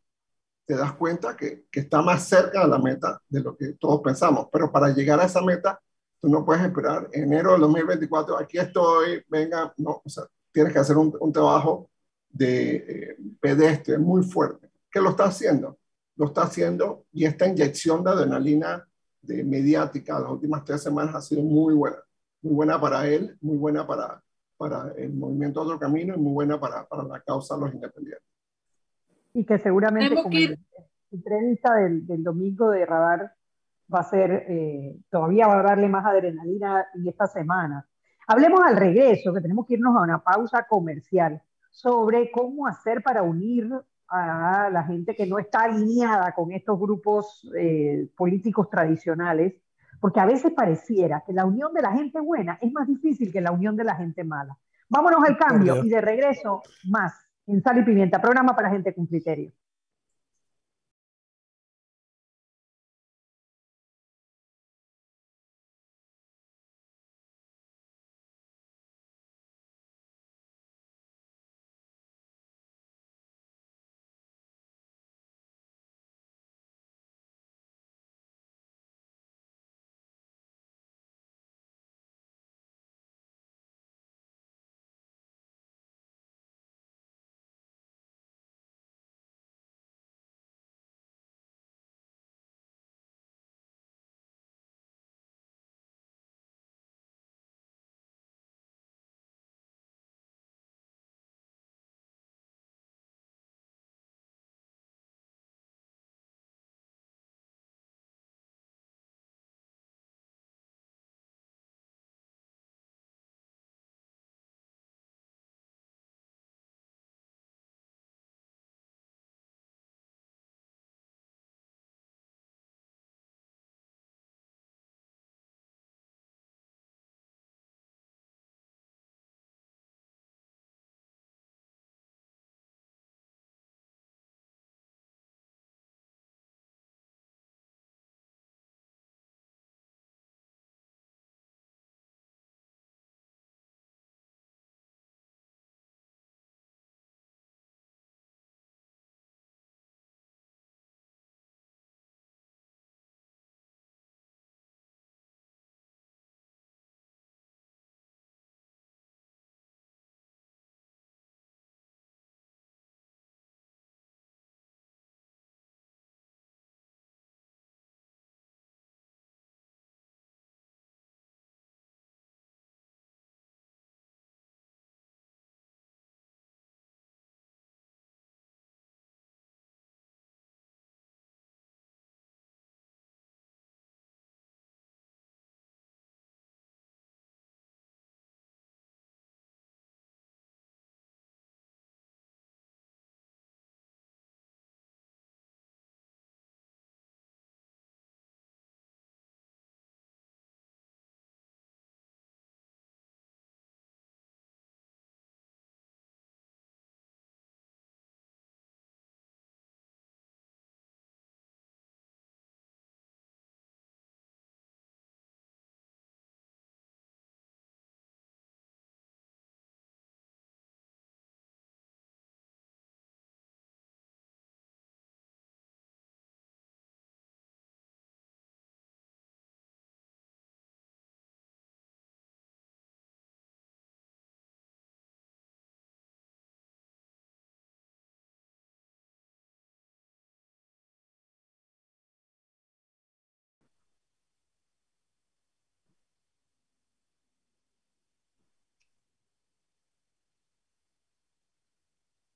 [0.69, 4.01] te das cuenta que, que, está más cerca de la meta de lo que todos
[4.01, 4.49] pensamos.
[4.51, 5.81] Pero para llegar a esa meta,
[6.21, 10.77] tú no puedes esperar enero del 2024, aquí estoy, venga, no, o sea, tienes que
[10.77, 11.89] hacer un, un trabajo
[12.29, 14.69] de eh, pedestre muy fuerte.
[14.91, 15.79] ¿Qué lo está haciendo?
[16.15, 18.87] Lo está haciendo y esta inyección de adrenalina
[19.23, 21.97] de mediática las últimas tres semanas ha sido muy buena.
[22.43, 24.21] Muy buena para él, muy buena para,
[24.55, 28.28] para el movimiento Otro Camino y muy buena para, para la causa de los independientes
[29.33, 30.49] y que seguramente como que...
[30.49, 30.57] la
[31.11, 33.31] entrevista del, del, domingo de Radar
[33.93, 37.85] va a ser, eh, todavía va a darle más adrenalina en esta semana.
[38.27, 43.23] Hablemos al regreso, que tenemos que irnos a una pausa comercial, sobre cómo hacer para
[43.23, 43.69] unir
[44.07, 49.55] a la gente que no está alineada con estos grupos eh, políticos tradicionales,
[49.99, 53.41] porque a veces pareciera que la unión de la gente buena es más difícil que
[53.41, 54.57] la unión de la gente mala.
[54.87, 57.13] Vámonos al cambio y de regreso más
[57.49, 59.51] en Sal y Pimienta, programa para gente con criterio.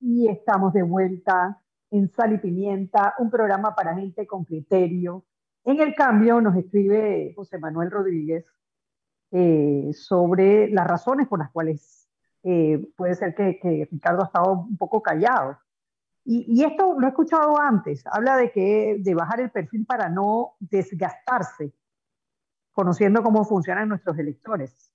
[0.03, 5.23] Y estamos de vuelta en Sal y Pimienta, un programa para gente con criterio.
[5.63, 8.45] En el cambio nos escribe José Manuel Rodríguez
[9.31, 12.09] eh, sobre las razones por las cuales
[12.43, 15.57] eh, puede ser que, Ricardo ha estado un poco callado.
[16.25, 20.09] Y, y, esto lo he escuchado antes, habla de que de bajar el perfil para
[20.09, 21.73] no desgastarse,
[22.71, 24.91] conociendo cómo funcionan nuestros electores.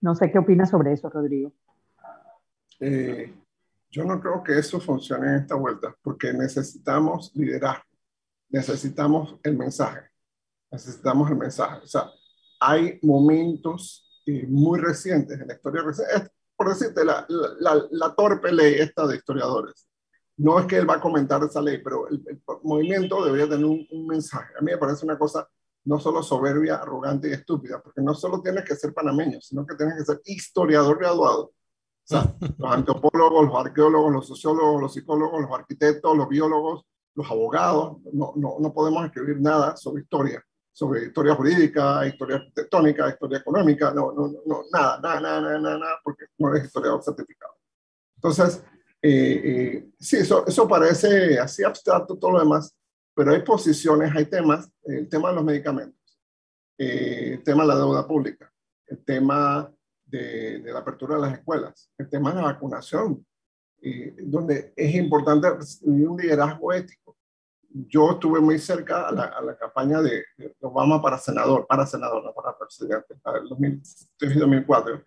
[0.00, 1.52] No sé qué opinas sobre eso, Rodrigo.
[2.80, 3.32] Eh,
[3.92, 7.84] yo no creo que eso funcione en esta vuelta, porque necesitamos liderazgo,
[8.48, 10.08] necesitamos el mensaje,
[10.70, 11.82] necesitamos el mensaje.
[11.84, 12.10] O sea,
[12.58, 19.06] hay momentos eh, muy recientes en la historia reciente, por decirte, la, torpe ley esta
[19.06, 19.86] de historiadores.
[20.38, 22.24] No es que él va a comentar esa ley, pero el,
[22.62, 24.54] movimiento debería tener un, un, mensaje.
[24.58, 25.46] A mí me parece una cosa
[25.84, 29.74] no solo soberbia, arrogante y estúpida, porque no solo tienes que ser panameño, sino que
[29.74, 31.52] tienes que ser historiador graduado
[32.12, 36.84] sea, los antropólogos, los arqueólogos, los sociólogos, los psicólogos, los arquitectos, los biólogos,
[37.14, 40.42] los abogados, no, no, no podemos escribir nada sobre historia,
[40.72, 46.00] sobre historia jurídica, historia arquitectónica, historia económica, no, no, no, nada, nada, nada, nada, nada,
[46.02, 47.52] porque no eres historiador certificado.
[48.16, 48.64] Entonces,
[49.02, 52.74] eh, eh, sí, eso, eso parece así abstracto todo lo demás,
[53.14, 56.18] pero hay posiciones, hay temas, el tema de los medicamentos,
[56.78, 58.50] eh, el tema de la deuda pública,
[58.86, 59.70] el tema
[60.12, 63.24] de, la apertura de las escuelas, el tema de la vacunación,
[64.22, 65.48] donde es importante
[65.82, 67.16] un liderazgo ético.
[67.68, 70.24] Yo estuve muy cerca a la, campaña de,
[70.60, 75.02] Obama para senador, para senador, no para presidente, para el 2004.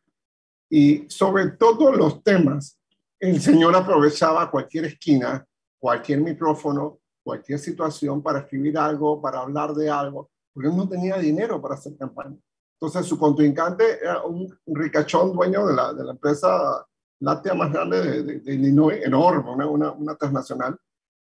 [0.70, 2.78] Y sobre todos los temas,
[3.20, 5.46] el señor aprovechaba cualquier esquina,
[5.80, 11.62] cualquier micrófono, cualquier situación para escribir algo, para hablar de algo, porque no tenía dinero
[11.62, 12.38] para hacer campaña.
[12.80, 16.86] Entonces, su contrincante era un ricachón dueño de la, de la empresa
[17.20, 20.78] láctea más grande de, Illinois, enorme, una, una, una, transnacional.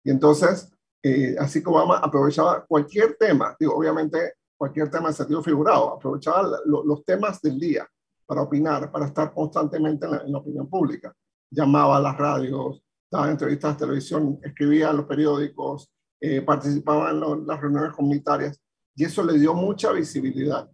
[0.04, 0.72] Y entonces,
[1.04, 6.48] eh, así como Obama aprovechaba cualquier tema, digo, obviamente cualquier tema en sentido figurado, aprovechaba
[6.66, 7.88] los temas del día
[8.28, 11.14] para opinar, para estar constantemente en la, opinión pública.
[11.50, 12.82] Llamaba a las radios,
[13.12, 18.62] daba entrevistas de televisión, escribía en los periódicos, eh, participaba en las reuniones comunitarias
[18.96, 20.70] y eso le dio mucha visibilidad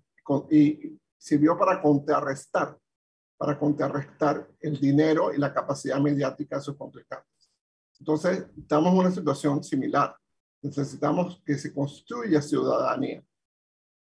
[0.50, 2.78] y sirvió para contrarrestar,
[3.38, 7.52] para contrarrestar el dinero y la capacidad mediática de sus contrincantes.
[8.00, 10.16] Entonces, estamos en una situación similar.
[10.62, 13.24] Necesitamos que se construya ciudadanía.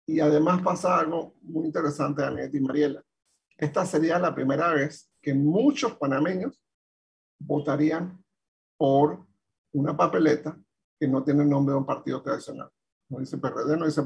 [0.07, 3.05] Y además pasa algo muy interesante, Daniel y Mariela.
[3.57, 6.61] Esta sería la primera vez que muchos panameños
[7.39, 8.23] votarían
[8.77, 9.27] por
[9.73, 10.59] una papeleta
[10.99, 12.71] que no tiene el nombre de un partido tradicional.
[13.09, 14.03] No dice PRD, no dice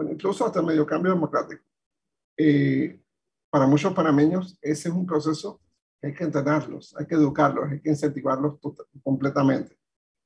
[0.00, 1.62] Panamista, incluso hasta el medio cambio democrático.
[2.36, 3.00] Eh,
[3.50, 5.60] para muchos panameños ese es un proceso
[6.00, 8.58] que hay que entrenarlos, hay que educarlos, hay que incentivarlos
[9.02, 9.76] completamente.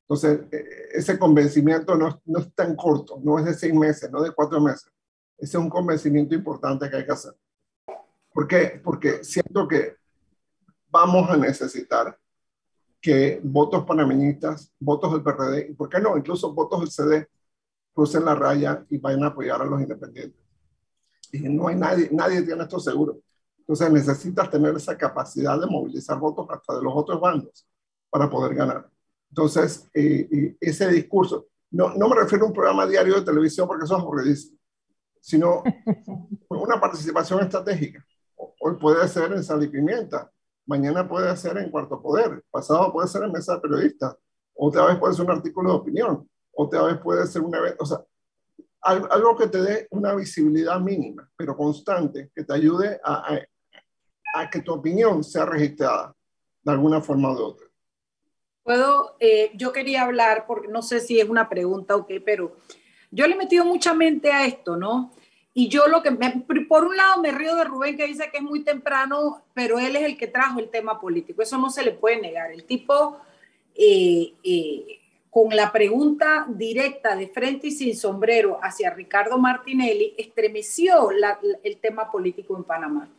[0.02, 4.22] Entonces, eh, ese convencimiento no, no, es tan corto, no es de seis meses, no
[4.22, 4.92] de cuatro meses.
[5.38, 7.32] Ese es un convencimiento importante que hay que hacer.
[8.32, 8.80] ¿Por qué?
[8.82, 9.96] Porque siento que
[10.90, 12.16] vamos a necesitar
[13.00, 17.28] que votos panameñistas, votos del PRD, y por qué no, incluso votos del CD,
[17.94, 20.40] crucen la raya y vayan a apoyar a los independientes.
[21.32, 23.20] Y no hay nadie, nadie tiene esto seguro.
[23.58, 27.66] Entonces necesitas tener esa capacidad de movilizar votos hasta de los otros bandos
[28.10, 28.90] para poder ganar.
[29.30, 33.84] Entonces, eh, ese discurso, no, no me refiero a un programa diario de televisión porque
[33.84, 34.58] eso es aburridísimo,
[35.20, 35.62] sino
[36.48, 38.04] una participación estratégica.
[38.36, 40.30] Hoy puede ser en Sal y Pimienta,
[40.66, 44.16] mañana puede ser en Cuarto Poder, pasado puede ser en Mesa de Periodistas,
[44.54, 47.86] otra vez puede ser un artículo de opinión otra vez puede ser un evento, o
[47.86, 47.98] sea,
[48.84, 53.40] algo que te dé una visibilidad mínima, pero constante, que te ayude a,
[54.50, 56.14] que tu opinión sea registrada
[56.62, 57.66] de alguna forma de otra.
[58.62, 62.56] Puedo, eh, yo quería hablar, porque no sé si es una pregunta o qué, pero
[63.10, 65.12] yo le he metido mucha mente a esto, ¿no?
[65.56, 66.10] Y yo lo que,
[66.68, 69.94] por un lado me río de Rubén que dice que es muy temprano, pero él
[69.94, 72.50] es el que trajo el tema político, eso no se le puede negar.
[72.50, 73.20] El tipo
[73.76, 75.00] eh, eh,
[75.34, 81.08] con la pregunta directa de frente y sin sombrero hacia Ricardo Martinelli, estremeció
[81.64, 83.12] el tema político en Panamá.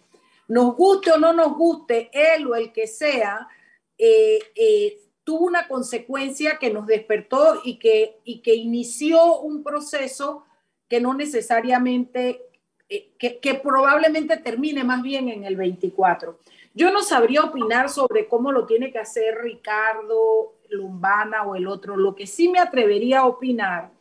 [0.47, 3.49] Nos guste o no nos guste, él o el que sea,
[3.97, 10.45] eh, eh, tuvo una consecuencia que nos despertó y que, inició un proceso
[10.87, 12.43] que no necesariamente,
[12.87, 16.39] eh, que, que probablemente termine más bien en el 24.
[16.73, 21.97] Yo no sabría opinar sobre cómo lo tiene que hacer Ricardo Lumbana o el otro.
[21.97, 23.91] Lo que sí me atrevería a opinar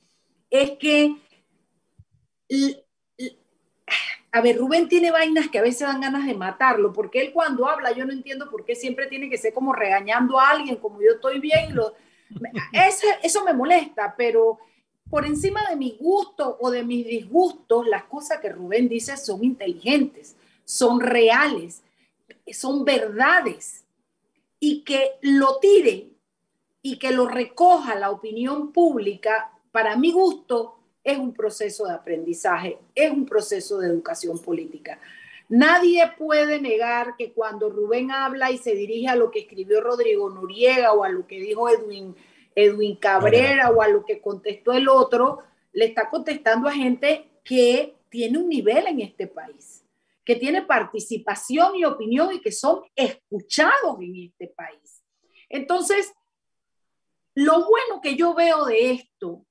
[0.51, 1.17] es que
[4.35, 7.69] a ver, Rubén tiene vainas que a veces dan ganas de matarlo, porque él cuando
[7.69, 11.01] habla, yo no entiendo por qué siempre tiene que ser como regañando a alguien, como
[11.01, 11.73] yo estoy bien.
[11.73, 11.95] Lo,
[12.73, 14.59] eso, eso me molesta, pero
[15.09, 19.45] por encima de mi gusto o de mis disgustos, las cosas que Rubén dice son
[19.45, 20.35] inteligentes,
[20.65, 21.85] son reales,
[22.53, 23.85] son verdades.
[24.59, 26.14] Y que lo tire
[26.87, 32.79] y que lo recoja la opinión pública, para mi gusto, es un proceso de aprendizaje,
[32.95, 35.01] es un proceso de educación política.
[35.49, 40.29] Nadie puede negar que cuando Rubén habla y se dirige a lo que escribió Rodrigo
[40.29, 42.15] Noriega o a lo que dijo Edwin,
[42.55, 45.39] Edwin Cabrera o a lo que contestó el otro,
[45.73, 49.87] le está contestando a gente que tiene un nivel en este país,
[50.23, 55.03] que tiene participación y opinión y que son escuchados en este país.
[55.49, 56.13] Entonces,
[57.35, 59.45] lo bueno que yo veo de esto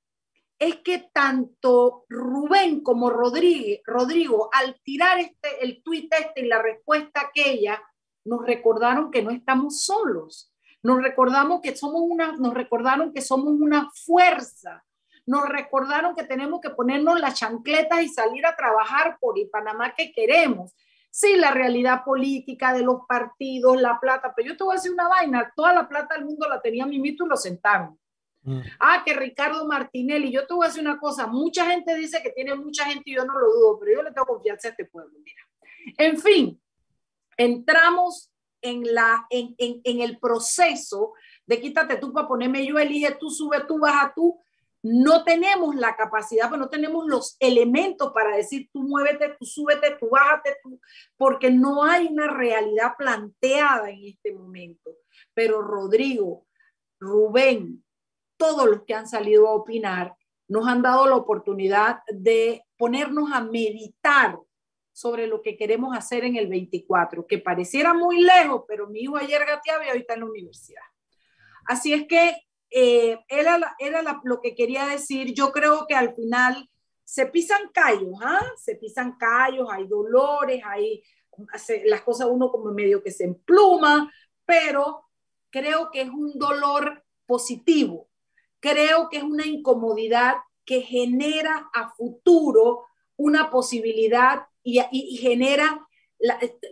[0.58, 7.20] es que tanto Rubén como Rodrigo, al tirar este, el tuit este y la respuesta
[7.20, 7.82] aquella,
[8.24, 10.52] nos recordaron que no estamos solos.
[10.82, 14.84] Nos recordamos que somos una, nos recordaron que somos una fuerza.
[15.26, 19.94] Nos recordaron que tenemos que ponernos las chancletas y salir a trabajar por el Panamá
[19.94, 20.74] que queremos.
[21.16, 24.90] Sí, la realidad política de los partidos, la plata, pero yo te voy a decir
[24.90, 27.96] una vaina, toda la plata del mundo la tenía Mimito y lo sentaron.
[28.42, 28.58] Mm.
[28.80, 32.30] Ah, que Ricardo Martinelli, yo te voy a decir una cosa, mucha gente dice que
[32.30, 34.86] tiene mucha gente y yo no lo dudo, pero yo le tengo confianza a este
[34.86, 35.40] pueblo, mira.
[35.98, 36.60] En fin,
[37.36, 41.12] entramos en, la, en, en, en el proceso
[41.46, 44.36] de quítate tú para ponerme yo, elige tú, sube tú, baja tú.
[44.84, 49.96] No tenemos la capacidad, pero no tenemos los elementos para decir tú muévete, tú súbete,
[49.98, 50.78] tú bájate, tú,
[51.16, 54.90] porque no hay una realidad planteada en este momento.
[55.32, 56.46] Pero Rodrigo,
[57.00, 57.82] Rubén,
[58.36, 60.14] todos los que han salido a opinar
[60.48, 64.38] nos han dado la oportunidad de ponernos a meditar
[64.92, 69.16] sobre lo que queremos hacer en el 24, que pareciera muy lejos, pero mi hijo
[69.16, 70.82] ayer gateaba y está en la universidad.
[71.64, 72.36] Así es que
[72.76, 75.32] eh, era, era lo que quería decir.
[75.32, 76.68] Yo creo que al final
[77.04, 78.44] se pisan callos, ¿ah?
[78.56, 81.02] Se pisan callos, hay dolores, hay
[81.84, 84.12] las cosas uno como medio que se empluma,
[84.44, 85.04] pero
[85.50, 88.08] creo que es un dolor positivo,
[88.58, 94.80] creo que es una incomodidad que genera a futuro una posibilidad y,
[95.18, 95.86] genera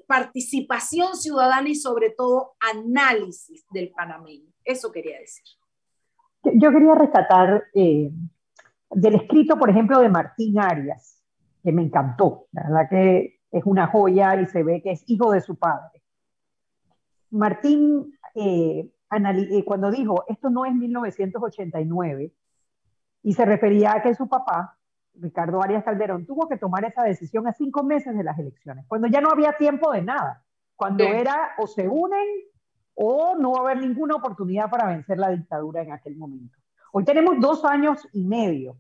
[0.07, 4.53] participación ciudadana y sobre todo análisis del panameño.
[4.65, 5.45] Eso quería decir.
[6.45, 8.11] Yo quería rescatar eh,
[8.91, 11.23] del escrito, por ejemplo, de Martín Arias,
[11.63, 15.31] que me encantó, la verdad que es una joya y se ve que es hijo
[15.31, 16.03] de su padre.
[17.31, 22.33] Martín eh, eh, cuando dijo, esto no es 1989,
[23.25, 24.79] y se refería a que su papá,
[25.15, 29.09] Ricardo Arias Calderón, tuvo que tomar esa decisión a cinco meses de las elecciones, cuando
[29.09, 30.43] ya no había tiempo de nada,
[30.77, 32.27] cuando era o se unen
[32.95, 36.59] o no va a haber ninguna oportunidad para vencer la dictadura en aquel momento.
[36.93, 38.77] Hoy tenemos dos años y medio.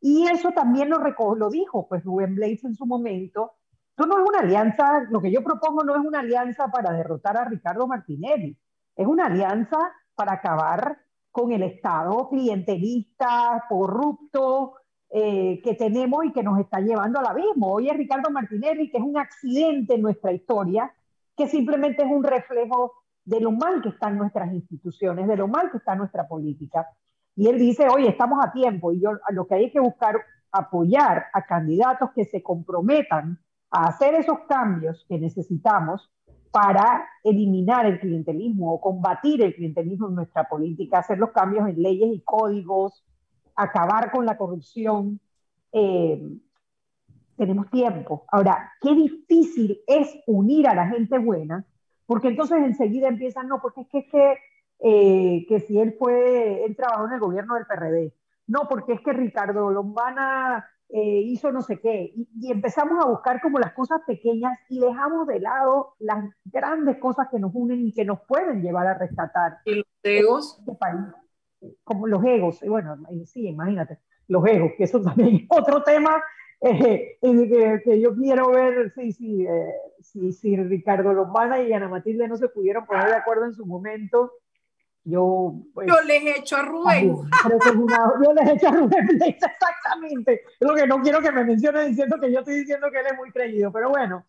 [0.00, 0.98] Y eso también lo,
[1.36, 3.52] lo dijo pues Rubén Blades en su momento.
[3.90, 7.36] Esto no es una alianza, lo que yo propongo no es una alianza para derrotar
[7.36, 8.58] a Ricardo Martinelli.
[8.96, 9.78] Es una alianza
[10.14, 10.98] para acabar
[11.30, 14.74] con el Estado clientelista, corrupto,
[15.10, 17.72] eh, que tenemos y que nos está llevando al abismo.
[17.72, 20.92] Hoy es Ricardo Martinelli, que es un accidente en nuestra historia,
[21.36, 25.70] que simplemente es un reflejo de lo mal que están nuestras instituciones, de lo mal
[25.70, 26.86] que está nuestra política.
[27.36, 30.16] Y él dice, oye, estamos a tiempo y yo lo que hay que buscar
[30.52, 33.38] apoyar a candidatos que se comprometan
[33.70, 36.10] a hacer esos cambios que necesitamos
[36.52, 41.82] para eliminar el clientelismo o combatir el clientelismo en nuestra política, hacer los cambios en
[41.82, 43.04] leyes y códigos,
[43.56, 45.18] acabar con la corrupción.
[45.72, 46.22] Eh,
[47.36, 48.24] tenemos tiempo.
[48.28, 51.66] Ahora, qué difícil es unir a la gente buena,
[52.06, 54.38] porque entonces enseguida empiezan, no, porque es que, es que,
[54.80, 58.12] eh, que si él fue, él trabajó en el gobierno del PRD,
[58.46, 63.40] no, porque es que Ricardo Lombana eh, hizo no sé qué, y, empezamos a buscar
[63.40, 67.92] como las cosas pequeñas y dejamos de lado las grandes cosas que nos unen y
[67.92, 69.58] que nos pueden llevar a rescatar.
[69.64, 70.62] ¿Y los egos?
[70.66, 73.98] Este como los egos, bueno, sí, imagínate,
[74.28, 76.22] los egos, que eso también es otro tema
[76.64, 81.88] eh, que, que, yo quiero ver si, si, eh, si, si Ricardo Lombana y Ana
[81.88, 84.32] Matilde no se pudieron poner de acuerdo en su momento
[85.06, 87.14] yo, pues, yo les he hecho a Rubén.
[87.14, 90.42] yo les he hecho a Rubén exactamente.
[90.58, 93.06] Es lo que no quiero que me mencione diciendo que yo estoy diciendo que él
[93.10, 94.24] es muy creído, pero bueno,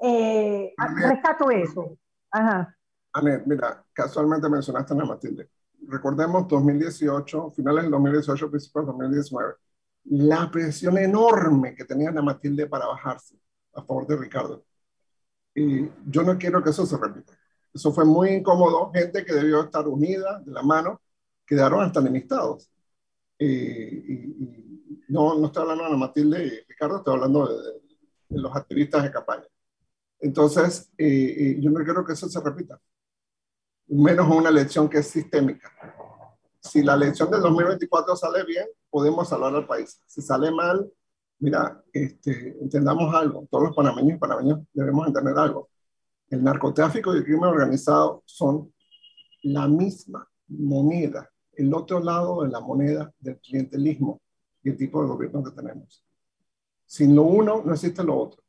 [0.00, 1.98] eh, rescato eso.
[2.30, 2.76] Ajá.
[3.44, 5.48] mira, casualmente mencionaste a Ana Matilde.
[5.88, 9.54] Recordemos 2018, finales del 2018, principios del 2019,
[10.04, 13.36] la presión enorme que tenía Ana Matilde para bajarse.
[13.74, 14.64] a favor de Ricardo.
[15.54, 17.32] Y yo no quiero que eso se repita.
[17.72, 18.90] Eso fue muy incómodo.
[18.92, 21.00] Gente que debió estar unida de la mano,
[21.46, 22.70] quedaron hasta enemistados.
[23.38, 24.68] y,
[25.08, 27.82] no, no estoy hablando de Matilde y Ricardo, estoy hablando de,
[28.40, 29.46] los activistas de campaña.
[30.20, 32.80] Entonces, yo no quiero que eso se repita.
[33.88, 35.70] Menos una elección que es sistémica.
[36.62, 40.00] Si la elección del 2024 sale bien, podemos salvar al país.
[40.06, 40.88] Si sale mal,
[41.40, 45.68] mira, este, entendamos algo, todos los panameños y panameños debemos entender algo.
[46.30, 48.72] El narcotráfico y el crimen organizado son
[49.42, 54.22] la misma moneda, el otro lado de la moneda del clientelismo
[54.62, 56.04] y el tipo de gobierno que tenemos.
[56.86, 58.40] Sin lo uno, no existe lo otro.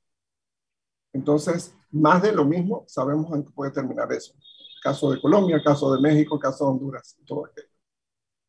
[1.14, 4.34] Entonces, más de lo mismo, sabemos en qué puede terminar eso.
[4.84, 7.73] Caso de Colombia, caso de México, caso de Honduras, todo aquello.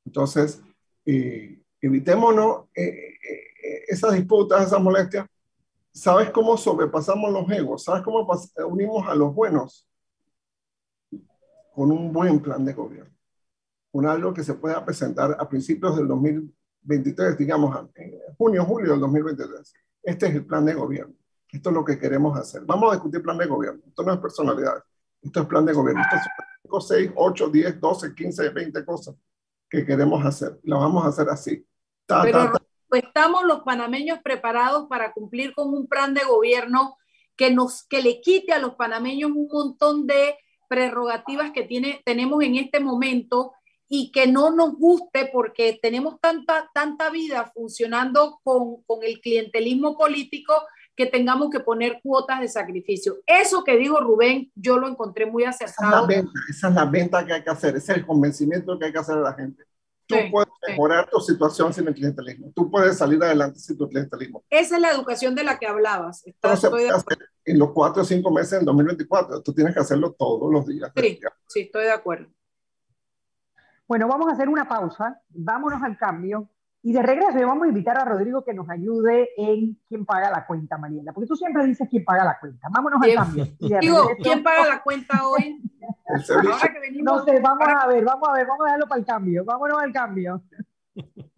[0.04, 0.62] Entonces,
[1.06, 5.26] eh, evitémonos eh, eh, esas disputas, esas molestias,
[5.92, 7.84] ¿sabes cómo sobrepasamos los egos?
[7.84, 8.26] ¿Sabes cómo
[8.68, 9.88] unimos a los buenos?
[11.74, 13.14] Con un buen plan de gobierno.
[13.90, 19.00] Con algo que se pueda presentar a principios del 2023, digamos, en junio, julio del
[19.00, 19.72] 2023.
[20.02, 21.14] Este es el plan de gobierno.
[21.50, 22.62] Esto es lo que queremos hacer.
[22.66, 23.80] Vamos a discutir plan de gobierno.
[23.86, 24.82] Esto no es personalidad.
[25.22, 26.02] Esto es plan de gobierno.
[26.02, 26.32] Esto son
[26.62, 29.14] 5, 6, 8, 10, 12, 15, 20 cosas
[29.74, 30.58] que queremos hacer.
[30.62, 31.66] Lo vamos a hacer así.
[32.06, 32.58] Ta, ta, ta
[32.96, 36.96] estamos los panameños preparados para cumplir con un plan de gobierno
[37.36, 40.36] que, nos, que le quite a los panameños un montón de
[40.68, 43.52] prerrogativas que tiene, tenemos en este momento
[43.88, 49.96] y que no nos guste porque tenemos tanta, tanta vida funcionando con, con el clientelismo
[49.96, 50.54] político
[50.96, 53.16] que tengamos que poner cuotas de sacrificio.
[53.26, 55.88] Eso que dijo Rubén, yo lo encontré muy acertado.
[55.88, 58.06] Esa es la venta, esa es la venta que hay que hacer, ese es el
[58.06, 59.64] convencimiento que hay que hacer a la gente.
[60.06, 62.52] Tú puedes mejorar tu situación sin el clientelismo.
[62.54, 64.44] Tú puedes salir adelante sin tu clientelismo.
[64.50, 66.22] Esa es la educación de la que hablabas.
[67.46, 69.42] en los cuatro o cinco meses del 2024.
[69.42, 70.92] Tú tienes que hacerlo todos los días.
[70.96, 72.28] Sí, sí, estoy de acuerdo.
[73.86, 75.20] Bueno, vamos a hacer una pausa.
[75.28, 76.50] Vámonos al cambio.
[76.86, 80.44] Y de regreso vamos a invitar a Rodrigo que nos ayude en quién paga la
[80.44, 81.14] cuenta, Mariela.
[81.14, 82.68] Porque tú siempre dices quién paga la cuenta.
[82.70, 83.46] Vámonos al cambio.
[83.80, 85.62] Digo, ¿quién paga la cuenta hoy?
[87.02, 89.44] no sé, vamos a ver, vamos a ver, vamos a dejarlo para el cambio.
[89.46, 90.42] Vámonos al cambio.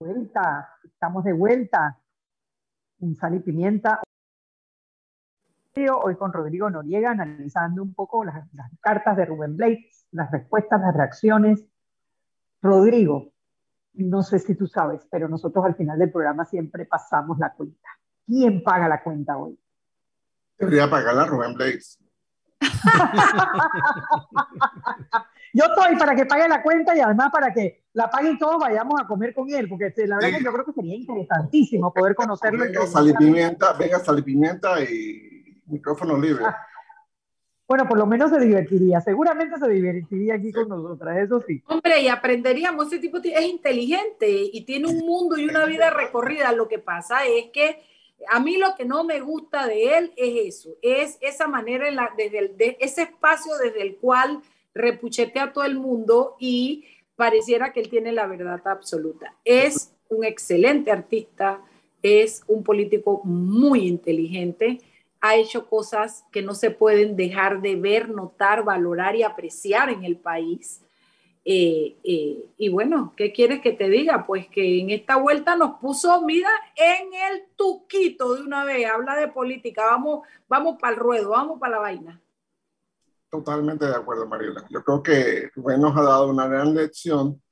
[0.00, 1.98] vuelta, estamos de vuelta
[3.00, 4.00] en Sal y Pimienta.
[6.02, 8.44] Hoy con Rodrigo Noriega analizando un poco las,
[8.80, 11.64] cartas de Rubén Blades, las respuestas, las reacciones.
[12.60, 13.32] Rodrigo,
[13.94, 17.88] no sé si tú sabes, pero nosotros al final del programa siempre pasamos la cuenta.
[18.26, 19.56] ¿Quién paga la cuenta hoy?
[20.58, 21.96] Debería pagarla Rubén Blades.
[25.58, 29.00] yo estoy para que pague la cuenta y además para que la paguen todos vayamos
[29.00, 32.64] a comer con él, porque la verdad que yo creo que sería interesantísimo poder conocerlo.
[32.64, 36.44] Venga, sal y pimienta, venga, sal y pimienta y micrófono libre.
[36.46, 36.56] Ah,
[37.66, 41.62] bueno, por lo menos se divertiría, seguramente se divertiría aquí con nosotras, eso sí.
[41.66, 46.52] Hombre, y aprenderíamos, ese tipo es inteligente y tiene un mundo y una vida recorrida.
[46.52, 47.82] Lo que pasa es que
[48.28, 51.96] a mí lo que no me gusta de él es eso, es esa manera, en
[51.96, 54.40] la, desde el, de ese espacio desde el cual
[54.78, 59.34] repuchetea a todo el mundo y pareciera que él tiene la verdad absoluta.
[59.44, 61.60] Es un excelente artista,
[62.02, 64.80] es un político muy inteligente
[65.20, 70.04] ha hecho cosas que no se pueden dejar de ver, notar, valorar y apreciar en
[70.04, 70.82] el país.
[71.44, 74.26] Eh, eh, y bueno, ¿qué quieres que te diga?
[74.26, 79.16] Pues que en esta vuelta nos puso, mira, en el tuquito de una vez, habla
[79.16, 82.20] de política, vamos, vamos para el ruedo, vamos para la vaina.
[83.30, 84.64] Totalmente de acuerdo, Mariela.
[84.70, 87.42] Yo creo que Rubén nos ha dado una gran lección,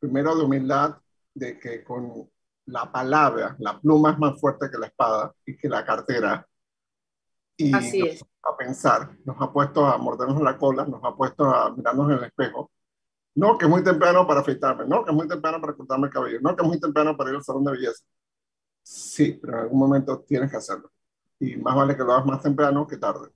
[0.00, 0.96] primero de humildad,
[1.34, 2.28] de que con
[2.66, 6.46] la palabra, la pluma es más fuerte que la espada y que la cartera,
[7.56, 8.24] y Así nos es.
[8.42, 12.18] a pensar, nos ha puesto a mordernos la cola, nos ha puesto a mirarnos en
[12.18, 12.70] el espejo.
[13.36, 16.12] No, que es muy temprano para afeitarme, no, que es muy temprano para cortarme el
[16.12, 18.04] cabello, no, que es muy temprano para ir al salón de belleza.
[18.82, 20.90] Sí, pero en algún momento tienes que hacerlo.
[21.40, 23.30] Y más vale que lo hagas más temprano que tarde.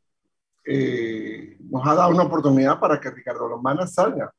[0.70, 4.30] Eh, nos ha dado una oportunidad para que Ricardo Lombana salga.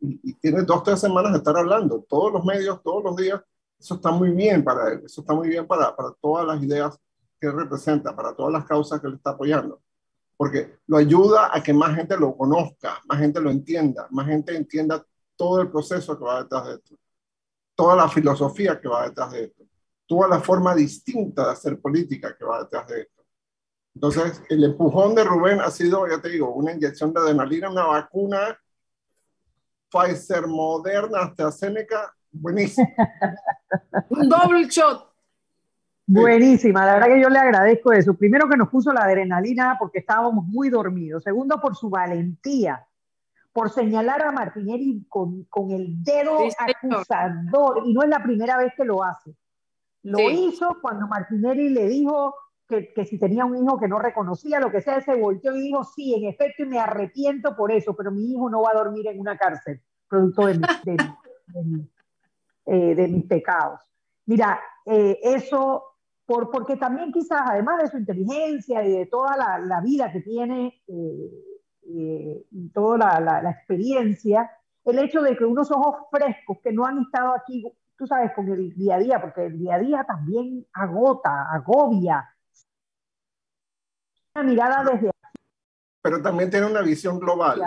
[0.00, 3.42] Y, tiene dos, tres semanas de estar hablando, todos los medios, todos los días.
[3.78, 6.98] Eso está muy bien para él, eso está muy bien para, para todas las ideas
[7.38, 9.82] que representa, para todas las causas que él está apoyando.
[10.34, 14.56] Porque lo ayuda a que más gente lo conozca, más gente lo entienda, más gente
[14.56, 15.04] entienda
[15.36, 16.96] todo el proceso que va detrás de esto,
[17.74, 19.64] toda la filosofía que va detrás de esto,
[20.06, 23.13] toda la forma distinta de hacer política que va detrás de esto.
[23.94, 27.86] Entonces, el empujón de Rubén ha sido, ya te digo, una inyección de adrenalina, una
[27.86, 28.58] vacuna
[29.90, 32.88] Pfizer, Moderna, AstraZeneca, buenísimo.
[34.10, 35.10] Un doble shot.
[36.06, 38.14] Buenísima, la verdad que yo le agradezco eso.
[38.14, 41.22] Primero que nos puso la adrenalina porque estábamos muy dormidos.
[41.22, 42.84] Segundo, por su valentía,
[43.52, 47.82] por señalar a Martinelli con, con el dedo Sí, acusador.
[47.86, 49.34] Y no es la primera vez que lo hace.
[50.02, 50.48] Lo Sí.
[50.52, 52.34] hizo cuando Martinelli le dijo
[52.74, 55.60] que, que si tenía un hijo que no reconocía, lo que sea, se volteó y
[55.62, 58.78] dijo, sí, en efecto, y me arrepiento por eso, pero mi hijo no va a
[58.78, 60.96] dormir en una cárcel, producto de, mi- de,
[61.48, 61.84] de
[62.66, 63.80] eh, de mis pecados.
[64.26, 65.84] Mira, eh, eso,
[66.26, 70.20] por, porque también quizás, además de su inteligencia y de toda la, la vida que
[70.22, 71.30] tiene eh,
[71.86, 74.50] eh, y toda la, la- la experiencia,
[74.84, 77.64] el hecho de que unos ojos frescos que no han estado aquí,
[77.96, 82.28] tú sabes, con el día a día, porque el día a día también agota, agobia.
[84.34, 85.10] Una mirada desde
[86.02, 87.60] Pero también tiene una visión global.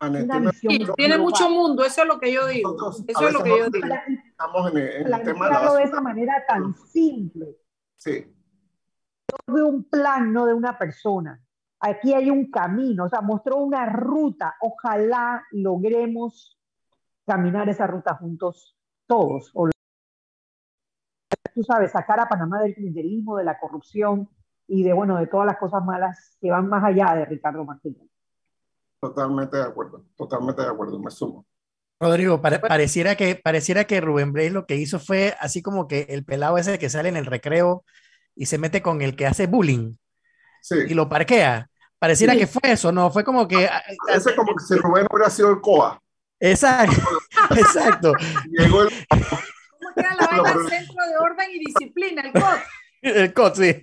[0.00, 1.20] una tiene- visión Sí, tiene global.
[1.20, 2.72] mucho mundo, eso es lo que yo digo.
[2.72, 3.86] Nosotros Eso a es lo que yo digo.
[4.28, 7.56] Estamos en el, en el tema de la de esa manera tan simple.
[7.96, 8.30] Sí,
[9.46, 11.40] de un plan, no de una persona.
[11.80, 14.54] Aquí hay un camino, o sea, mostró una ruta.
[14.60, 16.58] Ojalá logremos
[17.26, 18.76] caminar esa ruta juntos
[19.06, 19.50] todos.
[19.54, 19.68] O-
[21.54, 24.28] tú sabes, sacar a Panamá del clientelismo, de la corrupción
[24.66, 28.02] y de, bueno, de todas las cosas malas que van más allá de Ricardo Martínez.
[29.00, 30.04] totalmente de acuerdo.
[30.16, 31.44] Totalmente de acuerdo, me sumo.
[32.00, 36.06] Rodrigo, pare- pareciera, que, pareciera que Rubén Blades lo que hizo fue así como que
[36.08, 37.84] el pelado ese que sale en el recreo
[38.34, 39.94] y se mete con el que hace bullying
[40.60, 41.68] Sí, y lo parquea.
[41.98, 42.38] Pareciera Sí.
[42.40, 43.10] que fue eso, ¿no?
[43.10, 43.66] Fue como que...
[43.66, 46.00] ah, parece como que si Rubén hubiera sido el COA.
[46.40, 46.96] Exacto,
[47.50, 48.12] exacto.
[48.50, 52.58] Llegó el, ¿Cómo queda la vaina del Centro de Orden y Disciplina, el COD?
[53.04, 53.74] El COT, sí.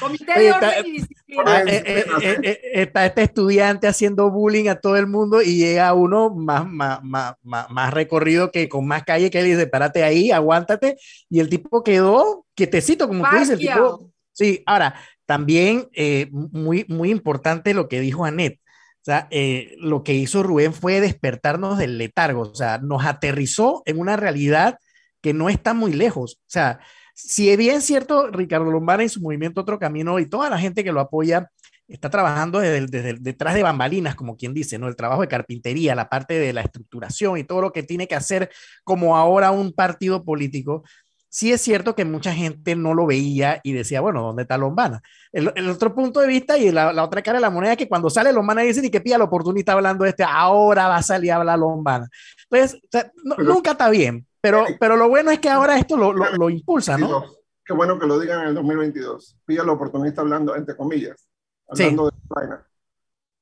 [0.00, 1.42] Comité Oye, de está- Orden y Disciplina.
[1.46, 5.92] Ah, eh, eh, eh, está este estudiante haciendo bullying a todo el mundo y llega
[5.92, 10.02] uno más, más, más, más, más recorrido que con más calle que él dice, párate
[10.02, 10.96] ahí, aguántate.
[11.28, 13.50] Y el tipo quedó quietecito, como tú dices.
[13.50, 14.94] El tipo, sí, ahora,
[15.26, 18.60] también eh, muy, muy importante lo que dijo Anet.
[18.60, 23.82] O sea, eh, lo que hizo Rubén fue despertarnos del letargo, o sea, nos aterrizó
[23.84, 24.78] en una realidad
[25.20, 26.36] que no está muy lejos.
[26.40, 26.80] O sea,
[27.14, 30.84] si es bien cierto, Ricardo Lombana y su movimiento Otro Camino y toda la gente
[30.84, 31.50] que lo apoya
[31.88, 34.88] está trabajando desde, el- desde el- detrás de bambalinas, como quien dice, ¿no?
[34.88, 38.14] El trabajo de carpintería, la parte de la estructuración y todo lo que tiene que
[38.14, 38.50] hacer
[38.84, 40.82] como ahora un partido político.
[41.28, 45.02] Sí es cierto que mucha gente no lo veía y decía, bueno, ¿dónde está Lombana?
[45.32, 47.78] El, el otro punto de vista y la, la otra cara de la moneda es
[47.78, 50.96] que cuando sale Lombana dicen y que pilla la oportunidad hablando de este, ahora va
[50.98, 52.08] a salir a hablar Lombana.
[52.50, 55.96] Entonces, o sea, no- nunca está bien, pero, pero lo bueno es que ahora esto
[55.96, 57.24] lo, lo, lo impulsa, ¿no?
[57.64, 59.38] Qué bueno que lo digan en el 2022.
[59.46, 61.30] Pilla la oportunista hablando, entre comillas,
[61.66, 62.66] hablando de China.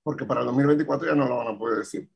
[0.04, 2.08] Porque para el 2024 ya no lo van a poder decir.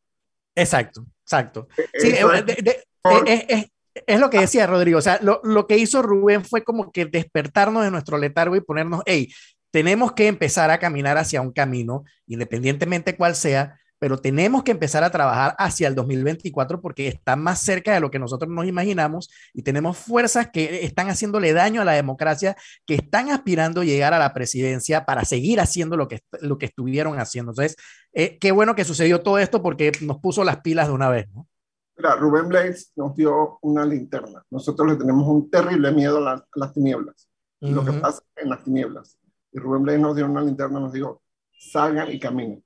[0.54, 1.66] Exacto, exacto.
[1.94, 2.84] Sí, es, de, de,
[3.26, 3.72] es, es,
[4.06, 5.00] es, lo que decía Rodrigo.
[5.00, 8.60] O sea, lo, lo, que hizo Rubén fue como que despertarnos de nuestro letargo y
[8.60, 9.32] ponernos, hey,
[9.72, 15.04] tenemos que empezar a caminar hacia un camino, independientemente cuál sea, pero tenemos que empezar
[15.04, 19.30] a trabajar hacia el 2024 porque está más cerca de lo que nosotros nos imaginamos
[19.52, 24.14] y tenemos fuerzas que están haciéndole daño a la democracia, que están aspirando a llegar
[24.14, 27.52] a la presidencia para seguir haciendo lo que, lo que estuvieron haciendo.
[27.52, 27.76] Entonces,
[28.12, 31.28] eh, qué bueno que sucedió todo esto porque nos puso las pilas de una vez,
[31.34, 31.46] ¿no?
[31.96, 34.44] Mira, Rubén Blades nos dio una linterna.
[34.50, 37.28] Nosotros le tenemos un terrible miedo a, la, a las tinieblas,
[37.60, 37.70] uh -huh.
[37.72, 39.18] lo que pasa en las tinieblas.
[39.50, 41.22] Y Rubén Blades nos dio una linterna, nos dijo,
[41.58, 42.62] salgan y caminen.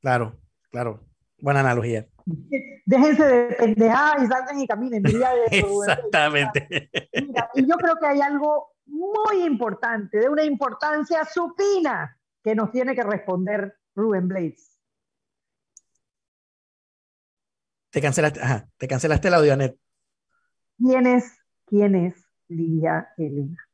[0.00, 0.39] Claro.
[0.70, 1.00] Claro,
[1.38, 2.06] buena analogía.
[2.86, 5.02] Déjense de pendejadas y salgan y caminen.
[5.02, 5.10] De
[5.50, 6.90] Exactamente.
[7.12, 12.72] Mira, y yo creo que hay algo muy importante, de una importancia supina, que nos
[12.72, 14.78] tiene que responder Rubén Blades.
[17.90, 19.76] Te cancelaste, ajá, te cancelaste el audio, Anet.
[20.78, 22.14] ¿Quién es, quién es
[22.48, 23.68] Ligia Elena?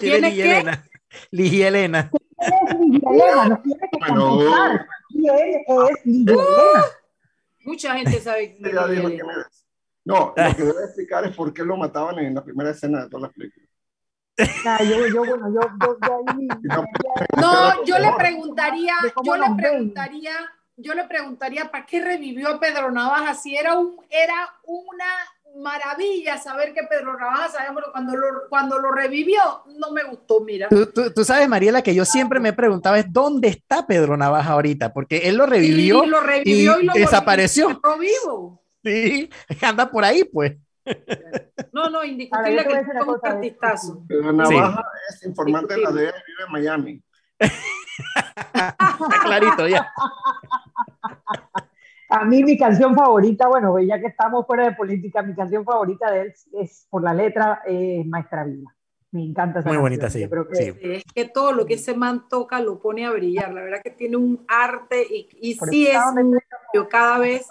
[0.00, 0.84] ¿Quién es Ligia Elena?
[1.30, 2.10] Ligia Elena.
[2.10, 3.48] ¿Quién es Ligia Elena?
[3.48, 4.86] Nos tiene que contestar.
[5.14, 5.34] ¿Quién
[5.66, 6.84] es Ligia Elena?
[7.60, 9.50] Mucha gente sabe quién es Ligia Elena.
[10.04, 13.10] No, lo que debe explicar es por qué lo mataban en la primera escena de
[13.10, 13.68] todas las películas.
[14.64, 16.48] Nah, yo, yo, bueno, yo, yo, yo ahí,
[17.40, 20.32] no, yo le preguntaría, yo le preguntaría,
[20.76, 25.06] yo le preguntaría para qué revivió a Pedro Navaja si era un, era una
[25.56, 29.40] maravilla saber que Pedro Navaja sabemos cuando lo, cuando lo revivió
[29.78, 30.68] no me gustó, mira.
[30.68, 34.52] Tú, tú, tú, sabes, Mariela, que yo siempre me preguntaba es dónde está Pedro Navaja
[34.52, 37.80] ahorita, porque él lo revivió, y, lo revivió y, y lo desapareció.
[37.82, 38.60] Volvió, vivo.
[38.84, 39.30] Sí,
[39.62, 40.58] anda por ahí, pues.
[41.72, 44.04] No, no, indiscutible que es un artistazo.
[44.06, 45.16] Pedro Navaja sí.
[45.16, 47.02] es informante de la DEA y vive en Miami.
[49.24, 49.90] clarito, ya.
[52.08, 56.10] A mí mi canción favorita, bueno, ya que estamos fuera de política, mi canción favorita
[56.10, 58.74] de él es por la letra eh, Maestra Vida.
[59.10, 59.82] Me encanta esa Muy canción.
[59.82, 60.28] bonita, sí.
[60.28, 60.72] Creo que sí.
[60.82, 63.52] Es que todo lo que ese man toca lo pone a brillar.
[63.54, 65.98] La verdad que tiene un arte y, y sí es
[66.74, 67.48] yo cada vez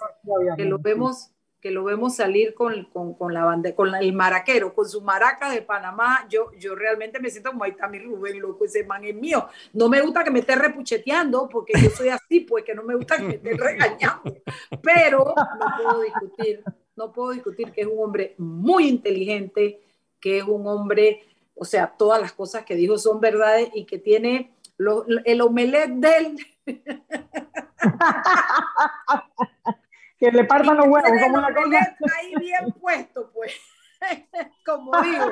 [0.56, 1.33] que lo vemos
[1.64, 5.00] que lo vemos salir con, con, con la banda, con la, el maraquero, con su
[5.00, 8.84] maraca de Panamá, yo, yo realmente me siento como ahí está mi Rubén, loco, ese
[8.84, 9.48] man es mío.
[9.72, 12.94] No me gusta que me esté repucheteando, porque yo soy así, pues que no me
[12.94, 14.36] gusta que me esté regañando,
[14.82, 16.62] pero no puedo discutir,
[16.96, 19.80] no puedo discutir que es un hombre muy inteligente,
[20.20, 23.98] que es un hombre, o sea, todas las cosas que dijo son verdades y que
[23.98, 26.36] tiene lo, el omelet de él.
[30.18, 31.96] que le partan los huevos como una cosa.
[32.18, 33.52] ahí bien puesto, pues.
[34.66, 35.30] como digo.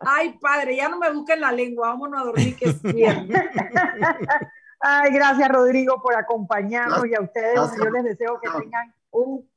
[0.00, 3.38] Ay, padre, ya no me busquen la lengua, vámonos a dormir que es viernes.
[4.80, 7.78] Ay, gracias Rodrigo por acompañarnos y a ustedes gracias.
[7.84, 9.49] yo les deseo que tengan un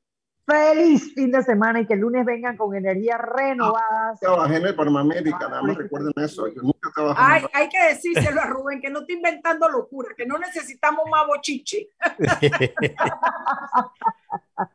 [0.46, 4.20] feliz fin de semana y que el lunes vengan con energías renovadas.
[4.20, 6.48] Trabajé en el Panamérica, nada más recuerden eso.
[6.48, 7.22] Yo nunca trabajé.
[7.24, 11.26] Ay, hay que decírselo a Rubén, que no está inventando locura, que no necesitamos más
[11.28, 11.90] bochiche.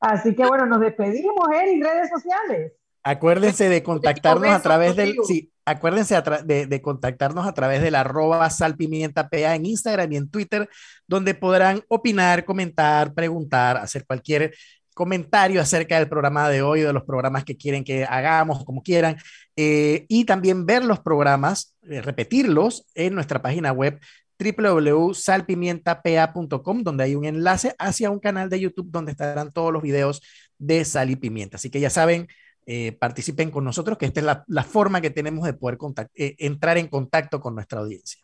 [0.00, 2.72] Así que bueno, nos despedimos, en redes sociales.
[3.02, 8.50] Acuérdense de contactarnos a través del, sí, acuérdense de, de, contactarnos a través del arroba
[8.50, 10.68] salpimientapa en Instagram y en Twitter,
[11.06, 14.52] donde podrán opinar, comentar, preguntar, hacer cualquier
[14.96, 19.18] comentario acerca del programa de hoy, de los programas que quieren que hagamos, como quieran,
[19.54, 24.00] eh, y también ver los programas, eh, repetirlos en nuestra página web
[24.38, 30.22] www.salpimientapa.com, donde hay un enlace hacia un canal de YouTube donde estarán todos los videos
[30.56, 31.56] de Sal y Pimienta.
[31.56, 32.26] Así que ya saben,
[32.64, 35.76] eh, participen con nosotros, que esta es la, la forma que tenemos de poder
[36.14, 38.22] eh, entrar en contacto con nuestra audiencia.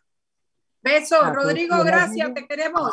[0.81, 2.89] Besos, Rodrigo, gracias, te queremos.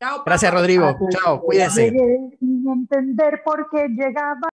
[0.00, 0.96] Chao, Gracias, Rodrigo.
[1.10, 1.88] Chao, cuídense.
[2.40, 4.48] Entender por qué llegaba.